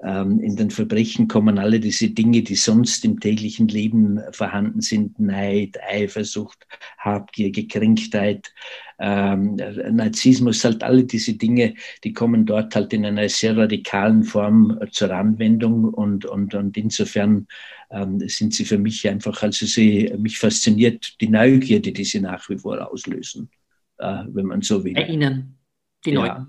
in 0.00 0.54
den 0.54 0.70
Verbrechen 0.70 1.26
kommen 1.26 1.58
alle 1.58 1.80
diese 1.80 2.10
Dinge, 2.10 2.42
die 2.42 2.54
sonst 2.54 3.04
im 3.04 3.18
täglichen 3.18 3.66
Leben 3.66 4.20
vorhanden 4.30 4.80
sind, 4.80 5.18
Neid, 5.18 5.76
Eifersucht, 5.82 6.68
Habgier, 6.98 7.50
Gekränktheit, 7.50 8.52
ähm, 9.00 9.56
Narzissmus, 9.56 10.64
halt 10.64 10.84
alle 10.84 11.04
diese 11.04 11.34
Dinge, 11.34 11.74
die 12.04 12.12
kommen 12.12 12.46
dort 12.46 12.76
halt 12.76 12.92
in 12.92 13.04
einer 13.04 13.28
sehr 13.28 13.56
radikalen 13.56 14.22
Form 14.22 14.78
zur 14.92 15.10
Anwendung 15.10 15.84
und, 15.84 16.24
und, 16.24 16.54
und 16.54 16.76
insofern 16.76 17.48
ähm, 17.90 18.20
sind 18.28 18.54
sie 18.54 18.64
für 18.64 18.78
mich 18.78 19.08
einfach, 19.08 19.42
also 19.42 19.66
sie, 19.66 20.12
mich 20.18 20.38
fasziniert 20.38 21.20
die 21.20 21.28
Neugierde, 21.28 21.92
die 21.92 22.04
sie 22.04 22.20
nach 22.20 22.48
wie 22.48 22.58
vor 22.58 22.90
auslösen, 22.90 23.50
äh, 23.98 24.24
wenn 24.28 24.46
man 24.46 24.62
so 24.62 24.84
will. 24.84 24.94
Bei 24.94 25.06
Ihnen, 25.06 25.58
die 26.04 26.12
Leute. 26.12 26.46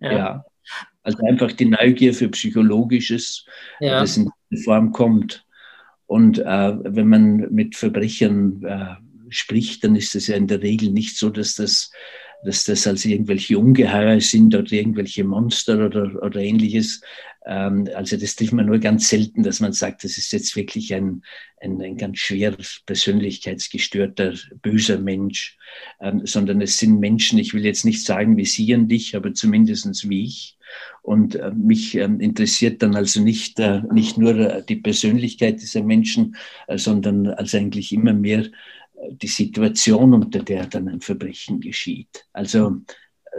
Ja. 0.00 0.12
ja. 0.12 0.18
ja. 0.18 0.44
Also 1.06 1.24
einfach 1.24 1.52
die 1.52 1.66
Neugier 1.66 2.12
für 2.12 2.28
Psychologisches, 2.30 3.46
ja. 3.78 4.00
das 4.00 4.16
in 4.16 4.28
der 4.50 4.58
Form 4.64 4.90
kommt. 4.90 5.46
Und 6.06 6.40
äh, 6.40 6.44
wenn 6.82 7.08
man 7.08 7.36
mit 7.54 7.76
Verbrechern 7.76 8.60
äh, 8.64 8.96
spricht, 9.28 9.84
dann 9.84 9.94
ist 9.94 10.16
es 10.16 10.26
ja 10.26 10.34
in 10.34 10.48
der 10.48 10.62
Regel 10.62 10.90
nicht 10.90 11.16
so, 11.16 11.30
dass 11.30 11.54
das, 11.54 11.92
dass 12.44 12.64
das 12.64 12.86
als 12.86 13.04
irgendwelche 13.04 13.58
Ungeheuer 13.58 14.20
sind 14.20 14.54
oder 14.54 14.72
irgendwelche 14.72 15.24
Monster 15.24 15.86
oder, 15.86 16.22
oder 16.22 16.40
ähnliches. 16.40 17.00
Ähm, 17.44 17.88
also 17.94 18.16
das 18.16 18.36
trifft 18.36 18.52
man 18.52 18.66
nur 18.66 18.78
ganz 18.78 19.08
selten, 19.08 19.42
dass 19.42 19.60
man 19.60 19.72
sagt, 19.72 20.04
das 20.04 20.18
ist 20.18 20.32
jetzt 20.32 20.54
wirklich 20.56 20.94
ein, 20.94 21.22
ein, 21.60 21.80
ein 21.80 21.96
ganz 21.96 22.18
schwer 22.18 22.56
persönlichkeitsgestörter, 22.86 24.34
böser 24.62 24.98
Mensch, 24.98 25.56
ähm, 26.00 26.22
sondern 26.24 26.60
es 26.60 26.78
sind 26.78 27.00
Menschen, 27.00 27.38
ich 27.38 27.54
will 27.54 27.64
jetzt 27.64 27.84
nicht 27.84 28.04
sagen 28.04 28.36
wie 28.36 28.46
Sie 28.46 28.74
und 28.74 28.90
ich, 28.92 29.16
aber 29.16 29.34
zumindest 29.34 30.08
wie 30.08 30.24
ich, 30.24 30.56
und 31.02 31.36
äh, 31.36 31.52
mich 31.52 31.94
ähm, 31.94 32.20
interessiert 32.20 32.82
dann 32.82 32.96
also 32.96 33.22
nicht, 33.22 33.60
äh, 33.60 33.82
nicht 33.92 34.18
nur 34.18 34.36
äh, 34.36 34.64
die 34.64 34.76
Persönlichkeit 34.76 35.60
dieser 35.60 35.82
Menschen, 35.82 36.36
sondern 36.74 37.28
also 37.28 37.56
eigentlich 37.58 37.92
immer 37.92 38.12
mehr 38.12 38.46
die 39.10 39.26
Situation, 39.26 40.14
unter 40.14 40.42
der 40.42 40.66
dann 40.66 40.88
ein 40.88 41.00
Verbrechen 41.00 41.60
geschieht. 41.60 42.26
Also 42.32 42.80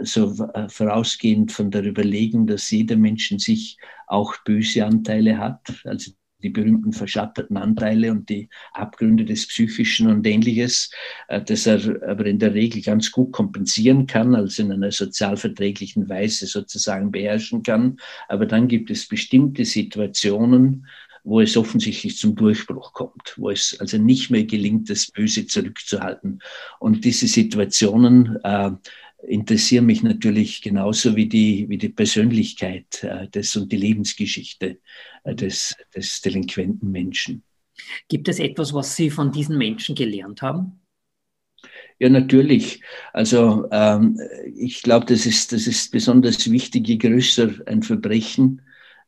so 0.02 0.32
vorausgehend 0.68 1.52
von 1.52 1.70
der 1.70 1.84
Überlegung, 1.84 2.46
dass 2.46 2.70
jeder 2.70 2.96
Mensch 2.96 3.30
in 3.32 3.38
sich 3.38 3.76
auch 4.06 4.36
böse 4.44 4.84
Anteile 4.84 5.38
hat, 5.38 5.82
also 5.84 6.12
die 6.42 6.50
berühmten 6.50 6.92
verschatterten 6.92 7.56
Anteile 7.56 8.12
und 8.12 8.28
die 8.28 8.48
Abgründe 8.72 9.24
des 9.24 9.48
Psychischen 9.48 10.08
und 10.08 10.26
ähnliches, 10.26 10.90
äh, 11.28 11.42
das 11.42 11.66
er 11.66 11.80
aber 12.08 12.26
in 12.26 12.38
der 12.38 12.54
Regel 12.54 12.80
ganz 12.82 13.10
gut 13.10 13.32
kompensieren 13.32 14.06
kann, 14.06 14.34
also 14.34 14.62
in 14.62 14.72
einer 14.72 14.92
sozialverträglichen 14.92 16.08
Weise 16.08 16.46
sozusagen 16.46 17.10
beherrschen 17.10 17.62
kann. 17.62 17.96
Aber 18.28 18.46
dann 18.46 18.68
gibt 18.68 18.90
es 18.90 19.08
bestimmte 19.08 19.64
Situationen, 19.64 20.86
wo 21.24 21.40
es 21.40 21.56
offensichtlich 21.56 22.16
zum 22.16 22.34
Durchbruch 22.34 22.92
kommt, 22.92 23.34
wo 23.36 23.50
es 23.50 23.76
also 23.80 23.98
nicht 23.98 24.30
mehr 24.30 24.44
gelingt, 24.44 24.90
das 24.90 25.10
Böse 25.10 25.46
zurückzuhalten. 25.46 26.40
Und 26.78 27.04
diese 27.04 27.26
Situationen 27.26 28.36
äh, 28.42 28.70
interessieren 29.26 29.86
mich 29.86 30.02
natürlich 30.02 30.62
genauso 30.62 31.16
wie 31.16 31.26
die, 31.26 31.68
wie 31.68 31.78
die 31.78 31.88
Persönlichkeit 31.88 33.02
äh, 33.02 33.28
des 33.28 33.54
und 33.56 33.72
die 33.72 33.76
Lebensgeschichte 33.76 34.78
äh, 35.24 35.34
des, 35.34 35.76
des 35.94 36.20
delinquenten 36.20 36.90
Menschen. 36.90 37.42
Gibt 38.08 38.28
es 38.28 38.38
etwas, 38.38 38.72
was 38.72 38.96
Sie 38.96 39.10
von 39.10 39.32
diesen 39.32 39.56
Menschen 39.56 39.94
gelernt 39.94 40.42
haben? 40.42 40.80
Ja, 41.98 42.08
natürlich. 42.08 42.80
Also 43.12 43.68
ähm, 43.72 44.20
ich 44.56 44.82
glaube, 44.82 45.06
das 45.06 45.26
ist, 45.26 45.52
das 45.52 45.66
ist 45.66 45.90
besonders 45.90 46.50
wichtig. 46.50 46.86
Je 46.86 46.96
größer 46.96 47.50
ein 47.66 47.82
Verbrechen, 47.82 48.62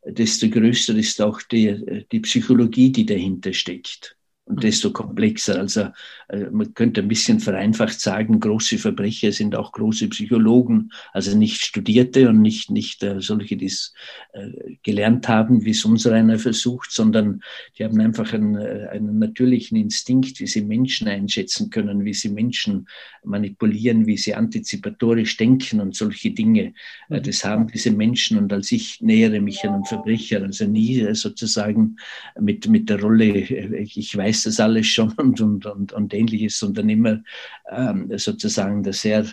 desto 0.04 0.48
größer 0.48 0.94
ist 0.96 1.20
auch 1.20 1.42
die, 1.42 2.06
die 2.10 2.20
Psychologie, 2.20 2.90
die 2.90 3.06
dahinter 3.06 3.52
steckt 3.52 4.16
und 4.50 4.62
desto 4.62 4.90
komplexer. 4.90 5.58
Also 5.58 5.88
äh, 6.28 6.50
man 6.50 6.74
könnte 6.74 7.00
ein 7.00 7.08
bisschen 7.08 7.40
vereinfacht 7.40 8.00
sagen, 8.00 8.40
große 8.40 8.78
Verbrecher 8.78 9.32
sind 9.32 9.54
auch 9.54 9.72
große 9.72 10.08
Psychologen, 10.08 10.90
also 11.12 11.36
nicht 11.36 11.62
Studierte 11.62 12.28
und 12.28 12.42
nicht, 12.42 12.70
nicht 12.70 13.02
äh, 13.02 13.20
solche, 13.20 13.56
die 13.56 13.66
es 13.66 13.94
äh, 14.32 14.76
gelernt 14.82 15.28
haben, 15.28 15.64
wie 15.64 15.70
es 15.70 15.84
unser 15.84 16.12
einer 16.12 16.38
versucht, 16.38 16.90
sondern 16.90 17.42
die 17.78 17.84
haben 17.84 18.00
einfach 18.00 18.32
einen, 18.32 18.56
einen 18.56 19.18
natürlichen 19.18 19.76
Instinkt, 19.78 20.40
wie 20.40 20.46
sie 20.46 20.62
Menschen 20.62 21.08
einschätzen 21.08 21.70
können, 21.70 22.04
wie 22.04 22.14
sie 22.14 22.28
Menschen 22.28 22.88
manipulieren, 23.22 24.06
wie 24.06 24.16
sie 24.16 24.34
antizipatorisch 24.34 25.36
denken 25.36 25.80
und 25.80 25.94
solche 25.94 26.32
Dinge. 26.32 26.74
Mhm. 27.08 27.22
Das 27.22 27.44
haben 27.44 27.68
diese 27.68 27.90
Menschen 27.90 28.38
und 28.38 28.52
als 28.52 28.72
ich 28.72 29.00
nähere 29.00 29.40
mich 29.40 29.62
einem 29.64 29.84
Verbrecher, 29.84 30.42
also 30.42 30.66
nie 30.66 31.14
sozusagen 31.14 31.96
mit, 32.38 32.68
mit 32.68 32.88
der 32.88 33.00
Rolle, 33.00 33.26
ich 33.28 34.16
weiß, 34.16 34.39
weiß 34.40 34.44
das 34.44 34.60
alles 34.60 34.86
schon 34.86 35.12
und, 35.16 35.40
und, 35.40 35.66
und, 35.66 35.92
und 35.92 36.14
ähnliches, 36.14 36.58
sondern 36.58 36.88
immer 36.88 37.22
ähm, 37.70 38.10
sozusagen, 38.18 38.82
dass 38.82 39.04
er 39.04 39.26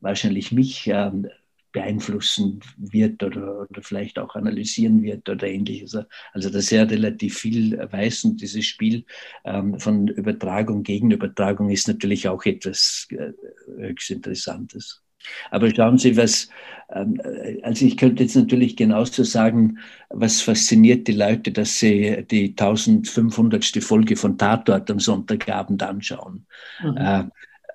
wahrscheinlich 0.00 0.52
mich 0.52 0.86
ähm, 0.86 1.28
beeinflussen 1.72 2.60
wird 2.76 3.22
oder, 3.22 3.68
oder 3.70 3.82
vielleicht 3.82 4.18
auch 4.18 4.34
analysieren 4.34 5.02
wird 5.02 5.28
oder 5.28 5.46
ähnliches. 5.46 5.96
Also 6.32 6.50
dass 6.50 6.72
er 6.72 6.90
relativ 6.90 7.38
viel 7.38 7.78
weiß 7.78 8.24
und 8.24 8.40
dieses 8.40 8.64
Spiel 8.66 9.04
ähm, 9.44 9.78
von 9.78 10.08
Übertragung 10.08 10.82
gegen 10.82 11.12
Übertragung 11.12 11.70
ist 11.70 11.86
natürlich 11.86 12.28
auch 12.28 12.44
etwas 12.44 13.06
äh, 13.10 13.32
höchst 13.76 14.10
Interessantes. 14.10 15.02
Aber 15.50 15.74
schauen 15.74 15.98
Sie, 15.98 16.16
was, 16.16 16.48
ähm, 16.92 17.20
also 17.62 17.84
ich 17.84 17.96
könnte 17.96 18.22
jetzt 18.22 18.36
natürlich 18.36 18.76
genauso 18.76 19.24
sagen, 19.24 19.78
was 20.08 20.40
fasziniert 20.40 21.06
die 21.08 21.12
Leute, 21.12 21.52
dass 21.52 21.78
sie 21.78 22.24
die 22.30 22.50
1500. 22.50 23.64
Folge 23.82 24.16
von 24.16 24.38
Tatort 24.38 24.90
am 24.90 25.00
Sonntagabend 25.00 25.82
anschauen. 25.82 26.46
Mhm. 26.82 26.96
Äh, 26.96 27.24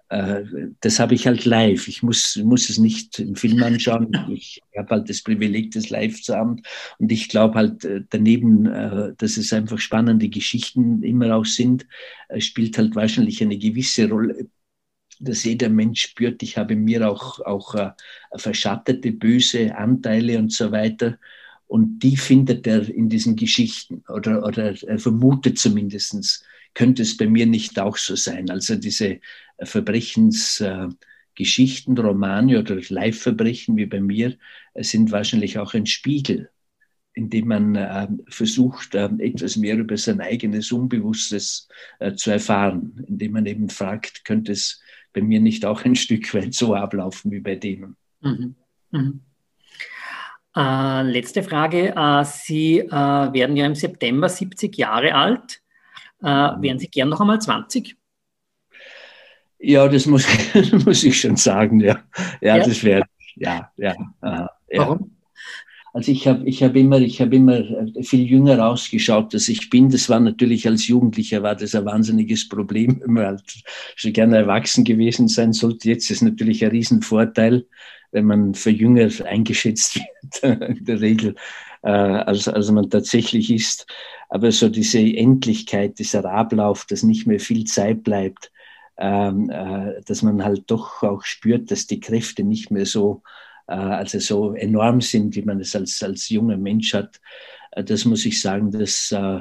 äh, 0.09 0.43
das 0.81 0.99
habe 0.99 1.15
ich 1.15 1.25
halt 1.25 1.45
live. 1.45 1.87
Ich 1.87 2.03
muss, 2.03 2.35
muss 2.43 2.69
es 2.69 2.77
nicht 2.77 3.19
im 3.19 3.35
Film 3.35 3.63
anschauen. 3.63 4.11
Ich 4.31 4.61
habe 4.77 4.89
halt 4.89 5.09
das 5.09 5.21
Privileg, 5.21 5.71
das 5.71 5.89
live 5.89 6.21
zu 6.21 6.35
haben. 6.35 6.61
Und 6.99 7.11
ich 7.11 7.29
glaube 7.29 7.55
halt 7.55 7.85
äh, 7.85 8.01
daneben, 8.09 8.65
dass 9.17 9.37
es 9.37 9.51
einfach 9.53 9.79
spannende 9.79 10.29
Geschichten 10.29 11.01
immer 11.03 11.35
auch 11.35 11.45
sind, 11.45 11.87
spielt 12.37 12.77
halt 12.77 12.95
wahrscheinlich 12.95 13.41
eine 13.41 13.57
gewisse 13.57 14.09
Rolle 14.09 14.47
dass 15.19 15.43
jeder 15.43 15.69
Mensch 15.69 16.01
spürt, 16.01 16.43
ich 16.43 16.57
habe 16.57 16.75
mir 16.75 17.09
auch, 17.09 17.39
auch 17.41 17.75
äh, 17.75 17.91
verschattete, 18.35 19.11
böse 19.11 19.75
Anteile 19.75 20.37
und 20.39 20.51
so 20.51 20.71
weiter. 20.71 21.17
Und 21.67 21.99
die 21.99 22.17
findet 22.17 22.67
er 22.67 22.87
in 22.87 23.09
diesen 23.09 23.35
Geschichten 23.35 24.03
oder, 24.07 24.43
oder 24.43 24.75
er 24.83 24.99
vermutet 24.99 25.57
zumindest, 25.57 26.45
könnte 26.73 27.01
es 27.01 27.17
bei 27.17 27.27
mir 27.27 27.45
nicht 27.45 27.79
auch 27.79 27.97
so 27.97 28.15
sein. 28.15 28.49
Also 28.49 28.75
diese 28.75 29.19
Verbrechensgeschichten 29.63 30.97
Geschichten, 31.35 31.97
Romane 31.97 32.59
oder 32.59 32.79
Live-Verbrechen 32.87 33.75
wie 33.77 33.85
bei 33.85 33.99
mir 33.99 34.37
sind 34.75 35.11
wahrscheinlich 35.11 35.59
auch 35.59 35.73
ein 35.73 35.85
Spiegel, 35.85 36.49
in 37.13 37.29
dem 37.29 37.47
man 37.49 37.75
äh, 37.75 38.07
versucht, 38.27 38.95
äh, 38.95 39.09
etwas 39.19 39.57
mehr 39.57 39.77
über 39.77 39.97
sein 39.97 40.21
eigenes 40.21 40.71
Unbewusstes 40.71 41.67
äh, 41.99 42.13
zu 42.13 42.31
erfahren, 42.31 43.03
indem 43.07 43.33
man 43.33 43.45
eben 43.45 43.69
fragt, 43.69 44.25
könnte 44.25 44.53
es 44.53 44.81
bei 45.15 45.21
mir 45.21 45.39
nicht 45.39 45.65
auch 45.65 45.83
ein 45.85 45.95
Stück 45.95 46.31
weit 46.33 46.53
so 46.53 46.75
ablaufen 46.75 47.31
wie 47.31 47.39
bei 47.39 47.55
denen? 47.55 47.95
Mhm. 48.21 48.55
Mhm. 48.91 49.21
Äh, 50.55 51.01
letzte 51.03 51.41
Frage. 51.41 51.95
Äh, 51.95 52.23
Sie 52.25 52.79
äh, 52.79 52.91
werden 52.91 53.55
ja 53.55 53.65
im 53.65 53.75
September 53.75 54.29
70 54.29 54.77
Jahre 54.77 55.15
alt. 55.15 55.61
Äh, 56.21 56.25
wären 56.27 56.79
Sie 56.79 56.89
gern 56.89 57.09
noch 57.09 57.21
einmal 57.21 57.39
20? 57.39 57.95
Ja, 59.59 59.87
das 59.87 60.05
muss, 60.05 60.27
muss 60.85 61.03
ich 61.03 61.19
schon 61.19 61.37
sagen, 61.37 61.79
ja. 61.79 62.03
Ja, 62.41 62.57
ja? 62.57 62.63
das 62.63 62.83
wäre, 62.83 63.03
ja, 63.35 63.71
ja, 63.77 63.95
ja. 64.21 64.49
Warum? 64.73 65.14
Also 65.95 66.11
ich 66.11 66.27
habe 66.27 66.43
ich 66.45 66.61
hab 66.61 66.75
immer, 66.75 66.99
ich 66.99 67.21
hab 67.21 67.31
immer 67.31 67.63
viel 68.03 68.29
jünger 68.29 68.67
ausgeschaut, 68.67 69.33
als 69.33 69.47
ich 69.47 69.69
bin. 69.69 69.89
Das 69.89 70.09
war 70.09 70.19
natürlich 70.19 70.67
als 70.67 70.89
Jugendlicher 70.89 71.41
war 71.41 71.55
das 71.55 71.73
ein 71.73 71.85
wahnsinniges 71.85 72.49
Problem, 72.49 73.01
man 73.07 73.25
halt 73.25 73.63
schon 73.95 74.11
gerne 74.11 74.35
erwachsen 74.35 74.83
gewesen 74.83 75.29
sein 75.29 75.53
sollte. 75.53 75.87
Jetzt 75.87 76.11
ist 76.11 76.21
natürlich 76.21 76.65
ein 76.65 76.71
Riesenvorteil, 76.71 77.65
wenn 78.11 78.25
man 78.25 78.55
für 78.55 78.71
jünger 78.71 79.09
eingeschätzt 79.25 79.95
wird, 80.41 80.59
in 80.77 80.83
der 80.83 80.99
Regel, 80.99 81.35
äh, 81.81 81.87
als, 81.91 82.49
als 82.49 82.69
man 82.71 82.89
tatsächlich 82.89 83.49
ist. 83.49 83.87
Aber 84.27 84.51
so 84.51 84.67
diese 84.67 84.99
Endlichkeit, 84.99 85.97
dieser 85.97 86.25
Ablauf, 86.25 86.85
dass 86.87 87.03
nicht 87.03 87.25
mehr 87.25 87.39
viel 87.39 87.63
Zeit 87.63 88.03
bleibt, 88.03 88.51
ähm, 88.97 89.49
äh, 89.49 90.01
dass 90.05 90.23
man 90.23 90.43
halt 90.43 90.63
doch 90.67 91.03
auch 91.03 91.23
spürt, 91.23 91.71
dass 91.71 91.87
die 91.87 92.01
Kräfte 92.01 92.43
nicht 92.43 92.69
mehr 92.69 92.85
so, 92.85 93.21
äh, 93.23 93.44
also 93.73 94.19
so 94.19 94.53
enorm 94.53 95.01
sind, 95.01 95.35
wie 95.35 95.41
man 95.41 95.59
es 95.59 95.75
als, 95.75 96.01
als 96.03 96.29
junger 96.29 96.57
Mensch 96.57 96.93
hat. 96.93 97.19
Äh, 97.71 97.83
das 97.83 98.05
muss 98.05 98.25
ich 98.25 98.41
sagen, 98.41 98.71
das 98.71 99.11
äh, 99.11 99.39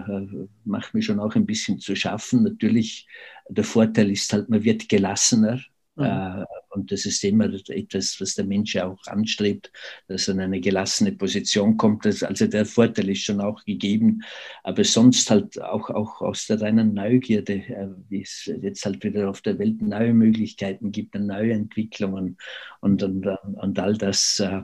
macht 0.64 0.94
mir 0.94 1.02
schon 1.02 1.20
auch 1.20 1.34
ein 1.34 1.46
bisschen 1.46 1.78
zu 1.78 1.94
schaffen. 1.94 2.42
Natürlich, 2.42 3.06
der 3.48 3.64
Vorteil 3.64 4.10
ist 4.10 4.32
halt, 4.32 4.48
man 4.48 4.64
wird 4.64 4.88
gelassener. 4.88 5.60
Mhm. 5.96 6.44
Äh, 6.74 6.78
und 6.78 6.92
das 6.92 7.06
ist 7.06 7.22
immer 7.24 7.50
etwas, 7.68 8.20
was 8.20 8.34
der 8.34 8.44
Mensch 8.44 8.76
auch 8.76 9.06
anstrebt, 9.06 9.70
dass 10.08 10.28
er 10.28 10.34
in 10.34 10.40
eine 10.40 10.60
gelassene 10.60 11.12
Position 11.12 11.76
kommt. 11.76 12.06
Also 12.06 12.46
der 12.46 12.66
Vorteil 12.66 13.10
ist 13.10 13.24
schon 13.24 13.40
auch 13.40 13.64
gegeben. 13.64 14.22
Aber 14.62 14.84
sonst 14.84 15.30
halt 15.30 15.60
auch, 15.60 15.90
auch 15.90 16.20
aus 16.20 16.46
der 16.46 16.60
reinen 16.60 16.94
Neugierde, 16.94 17.54
äh, 17.54 17.88
wie 18.08 18.22
es 18.22 18.46
jetzt 18.46 18.84
halt 18.84 19.02
wieder 19.04 19.30
auf 19.30 19.40
der 19.42 19.58
Welt 19.58 19.82
neue 19.82 20.12
Möglichkeiten 20.12 20.92
gibt, 20.92 21.14
neue 21.14 21.52
Entwicklungen 21.52 22.36
und, 22.80 23.02
und, 23.02 23.26
und 23.26 23.78
all 23.78 23.96
das, 23.96 24.40
äh, 24.40 24.62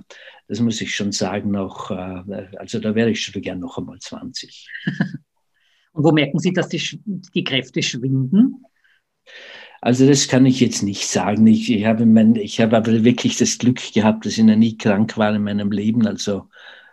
das 0.49 0.61
muss 0.61 0.81
ich 0.81 0.95
schon 0.95 1.13
sagen, 1.13 1.55
auch, 1.55 1.91
also 1.91 2.81
da 2.81 2.95
wäre 2.97 3.11
ich 3.11 3.23
schon 3.23 3.41
gern 3.41 3.61
noch 3.61 3.79
einmal 3.79 4.01
20. 4.01 4.67
Und 5.93 6.05
wo 6.05 6.13
merken 6.13 6.39
Sie, 6.39 6.53
dass 6.53 6.69
die, 6.69 7.01
die 7.35 7.45
Kräfte 7.45 7.83
schwinden? 7.83 8.65
Also 9.81 10.07
das 10.07 10.29
kann 10.29 10.45
ich 10.47 10.61
jetzt 10.61 10.83
nicht 10.83 11.07
sagen. 11.09 11.47
Ich, 11.47 11.71
ich, 11.71 11.87
habe 11.87 12.05
mein, 12.07 12.37
ich 12.37 12.61
habe 12.61 12.77
aber 12.77 13.05
wirklich 13.05 13.37
das 13.39 13.59
Glück 13.59 13.81
gehabt, 13.93 14.27
dass 14.27 14.37
ich 14.37 14.45
noch 14.45 14.57
nie 14.57 14.77
krank 14.77 15.17
war 15.17 15.35
in 15.35 15.43
meinem 15.43 15.71
Leben. 15.73 16.07
Also 16.07 16.49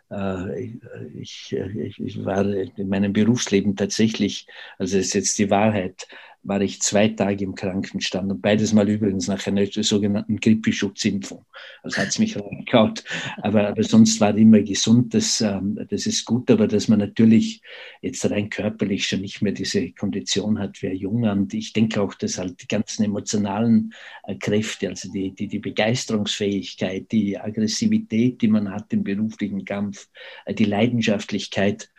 äh, 0.10 0.71
ich, 1.15 1.54
ich, 1.54 2.00
ich, 2.00 2.26
war 2.26 2.45
in 2.45 2.88
meinem 2.88 3.12
Berufsleben 3.13 3.76
tatsächlich, 3.76 4.47
also 4.78 4.97
das 4.97 5.08
ist 5.08 5.13
jetzt 5.13 5.38
die 5.38 5.50
Wahrheit, 5.50 6.08
war 6.43 6.62
ich 6.62 6.82
zwei 6.82 7.10
Tage 7.10 7.43
im 7.43 7.56
Krankenstand 7.56 8.32
und 8.32 8.41
beides 8.41 8.73
mal 8.73 8.88
übrigens 8.88 9.28
nach 9.28 9.45
einer 9.47 9.65
sogenannten 9.65 10.38
Grippeschutzimpfung. 10.38 11.45
Also 11.84 11.97
hat 11.97 12.08
es 12.08 12.19
mich 12.19 12.38
reingehaut. 12.39 13.04
Aber, 13.41 13.67
aber 13.67 13.84
sonst 13.84 14.19
war 14.21 14.36
immer 14.38 14.62
gesund. 14.62 15.13
Das, 15.13 15.41
ähm, 15.41 15.80
das 15.89 16.06
ist 16.06 16.26
gut, 16.26 16.50
aber 16.50 16.67
dass 16.67 16.88
man 16.88 17.00
natürlich 17.00 17.62
jetzt 18.02 18.30
rein 18.30 18.50
körperlich 18.50 19.08
schon 19.08 19.21
nicht 19.21 19.41
mehr 19.41 19.52
diese 19.52 19.91
Kondition 19.91 20.60
hat 20.60 20.82
wie 20.82 20.88
ein 20.88 20.95
Junger. 20.95 21.34
Und 21.34 21.54
ich 21.54 21.73
denke 21.73 22.02
auch, 22.02 22.13
dass 22.13 22.38
halt 22.38 22.62
die 22.62 22.67
ganzen 22.67 23.04
emotionalen 23.04 23.93
äh, 24.23 24.36
Kräfte, 24.36 24.89
also 24.89 25.12
die, 25.12 25.34
die, 25.34 25.47
die 25.47 25.60
Begeisterungsfähigkeit, 25.60 27.12
die 27.12 27.38
Aggressivität, 27.38 28.41
die 28.41 28.47
man 28.47 28.71
hat 28.71 28.93
im 28.93 29.04
beruflichen 29.04 29.65
Kampf, 29.65 30.08
äh, 30.45 30.54
die 30.54 30.65
Leidenschaftlichkeit, 30.65 31.89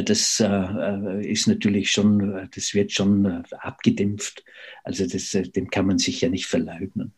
das 0.00 0.40
äh, 0.40 1.30
ist 1.30 1.46
natürlich 1.46 1.90
schon, 1.90 2.48
das 2.54 2.72
wird 2.72 2.92
schon 2.92 3.26
äh, 3.26 3.42
abgedämpft. 3.58 4.42
Also 4.84 5.06
das, 5.06 5.34
äh, 5.34 5.42
dem 5.42 5.68
kann 5.68 5.86
man 5.86 5.98
sich 5.98 6.22
ja 6.22 6.30
nicht 6.30 6.46
verleugnen. 6.46 7.12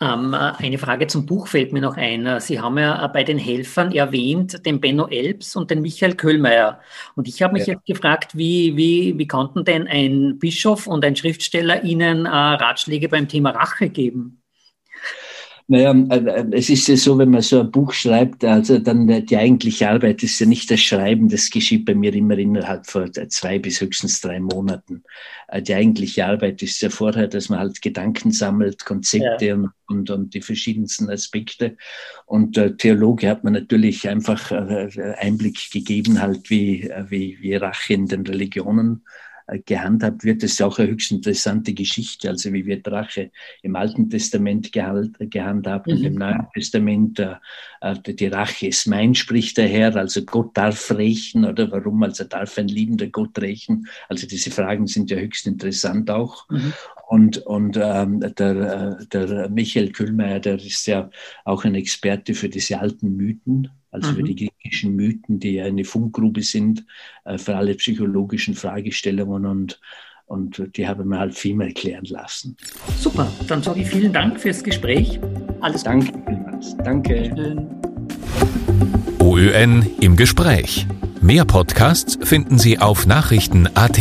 Ähm, 0.00 0.32
eine 0.34 0.78
Frage 0.78 1.08
zum 1.08 1.26
Buch 1.26 1.48
fällt 1.48 1.72
mir 1.72 1.80
noch 1.80 1.96
ein. 1.96 2.40
Sie 2.40 2.60
haben 2.60 2.78
ja 2.78 3.04
bei 3.08 3.24
den 3.24 3.38
Helfern 3.38 3.90
erwähnt, 3.90 4.64
den 4.64 4.80
Benno 4.80 5.08
Elbs 5.08 5.56
und 5.56 5.70
den 5.70 5.82
Michael 5.82 6.14
Köhlmeier. 6.14 6.80
Und 7.16 7.26
ich 7.26 7.42
habe 7.42 7.54
mich 7.54 7.66
ja. 7.66 7.74
jetzt 7.74 7.86
gefragt, 7.86 8.36
wie, 8.36 8.76
wie, 8.76 9.18
wie 9.18 9.26
konnten 9.26 9.64
denn 9.64 9.88
ein 9.88 10.38
Bischof 10.38 10.86
und 10.86 11.04
ein 11.04 11.16
Schriftsteller 11.16 11.82
Ihnen 11.82 12.26
äh, 12.26 12.28
Ratschläge 12.28 13.08
beim 13.08 13.26
Thema 13.26 13.50
Rache 13.50 13.88
geben? 13.88 14.43
Naja, 15.66 15.94
äh, 16.10 16.44
es 16.52 16.68
ist 16.68 16.88
ja 16.88 16.96
so, 16.96 17.16
wenn 17.16 17.30
man 17.30 17.40
so 17.40 17.60
ein 17.60 17.70
Buch 17.70 17.92
schreibt, 17.94 18.44
also 18.44 18.78
dann 18.78 19.08
äh, 19.08 19.22
die 19.22 19.38
eigentliche 19.38 19.88
Arbeit 19.88 20.22
ist 20.22 20.38
ja 20.38 20.46
nicht 20.46 20.70
das 20.70 20.80
Schreiben, 20.80 21.30
das 21.30 21.48
geschieht 21.48 21.86
bei 21.86 21.94
mir 21.94 22.12
immer 22.12 22.36
innerhalb 22.36 22.86
von 22.86 23.10
zwei 23.30 23.58
bis 23.58 23.80
höchstens 23.80 24.20
drei 24.20 24.40
Monaten. 24.40 25.04
Äh, 25.48 25.62
die 25.62 25.74
eigentliche 25.74 26.26
Arbeit 26.26 26.62
ist 26.62 26.82
ja 26.82 26.90
vorher, 26.90 27.28
dass 27.28 27.48
man 27.48 27.60
halt 27.60 27.80
Gedanken 27.80 28.30
sammelt, 28.30 28.84
Konzepte 28.84 29.46
ja. 29.46 29.54
und, 29.54 29.70
und, 29.86 30.10
und, 30.10 30.34
die 30.34 30.42
verschiedensten 30.42 31.08
Aspekte. 31.08 31.78
Und 32.26 32.58
äh, 32.58 32.76
Theologe 32.76 33.30
hat 33.30 33.42
man 33.42 33.54
natürlich 33.54 34.06
einfach 34.06 34.52
Einblick 34.52 35.70
gegeben, 35.72 36.20
halt 36.20 36.50
wie, 36.50 36.90
wie, 37.08 37.38
wie 37.40 37.54
Rache 37.54 37.94
in 37.94 38.06
den 38.06 38.26
Religionen 38.26 38.96
äh, 38.96 39.24
gehandhabt 39.66 40.24
wird. 40.24 40.42
Das 40.42 40.52
ist 40.52 40.62
auch 40.62 40.78
eine 40.78 40.88
höchst 40.88 41.12
interessante 41.12 41.74
Geschichte. 41.74 42.28
Also 42.30 42.52
wie 42.52 42.66
wird 42.66 42.88
Rache 42.88 43.30
im 43.62 43.76
Alten 43.76 44.08
Testament 44.08 44.72
gehandhabt 44.72 45.88
und 45.88 46.00
mhm. 46.00 46.04
im 46.04 46.14
Neuen 46.14 46.46
Testament. 46.54 47.18
Äh, 47.18 47.36
äh, 47.80 47.94
die 48.00 48.26
Rache 48.26 48.68
ist 48.68 48.86
mein, 48.86 49.14
spricht 49.14 49.58
der 49.58 49.68
Herr. 49.68 49.94
Also 49.96 50.24
Gott 50.24 50.56
darf 50.56 50.90
rächen 50.90 51.44
oder 51.44 51.70
warum? 51.70 52.02
Also 52.02 52.24
darf 52.24 52.56
ein 52.58 52.68
liebender 52.68 53.08
Gott 53.08 53.38
rächen. 53.38 53.88
Also 54.08 54.26
diese 54.26 54.50
Fragen 54.50 54.86
sind 54.86 55.10
ja 55.10 55.18
höchst 55.18 55.46
interessant 55.46 56.10
auch. 56.10 56.48
Mhm. 56.48 56.72
Und, 57.14 57.38
und 57.38 57.78
ähm, 57.80 58.18
der, 58.36 58.96
der 59.04 59.48
Michael 59.48 59.92
Kühlmeier, 59.92 60.40
der 60.40 60.56
ist 60.56 60.84
ja 60.88 61.10
auch 61.44 61.64
ein 61.64 61.76
Experte 61.76 62.34
für 62.34 62.48
diese 62.48 62.80
alten 62.80 63.16
Mythen 63.16 63.70
also 63.92 64.10
mhm. 64.10 64.16
für 64.16 64.22
die 64.24 64.34
griechischen 64.34 64.96
Mythen, 64.96 65.38
die 65.38 65.60
eine 65.60 65.84
Funkgrube 65.84 66.42
sind 66.42 66.84
äh, 67.24 67.38
für 67.38 67.54
alle 67.54 67.76
psychologischen 67.76 68.56
Fragestellungen 68.56 69.46
und 69.46 69.80
und 70.26 70.76
die 70.76 70.88
haben 70.88 71.06
mir 71.06 71.20
halt 71.20 71.34
viel 71.34 71.54
mehr 71.54 71.68
erklären 71.68 72.06
lassen. 72.06 72.56
Super, 72.98 73.30
dann 73.46 73.62
sage 73.62 73.82
ich 73.82 73.88
vielen 73.88 74.12
Dank 74.12 74.40
fürs 74.40 74.64
Gespräch. 74.64 75.20
Alles 75.60 75.84
Danke 75.84 76.12
vielmals. 76.26 76.76
Danke. 76.78 77.68
OÖN 79.20 79.86
im 80.00 80.16
Gespräch. 80.16 80.86
Mehr 81.20 81.44
Podcasts 81.44 82.18
finden 82.22 82.58
Sie 82.58 82.78
auf 82.78 83.06
Nachrichten.at. 83.06 84.00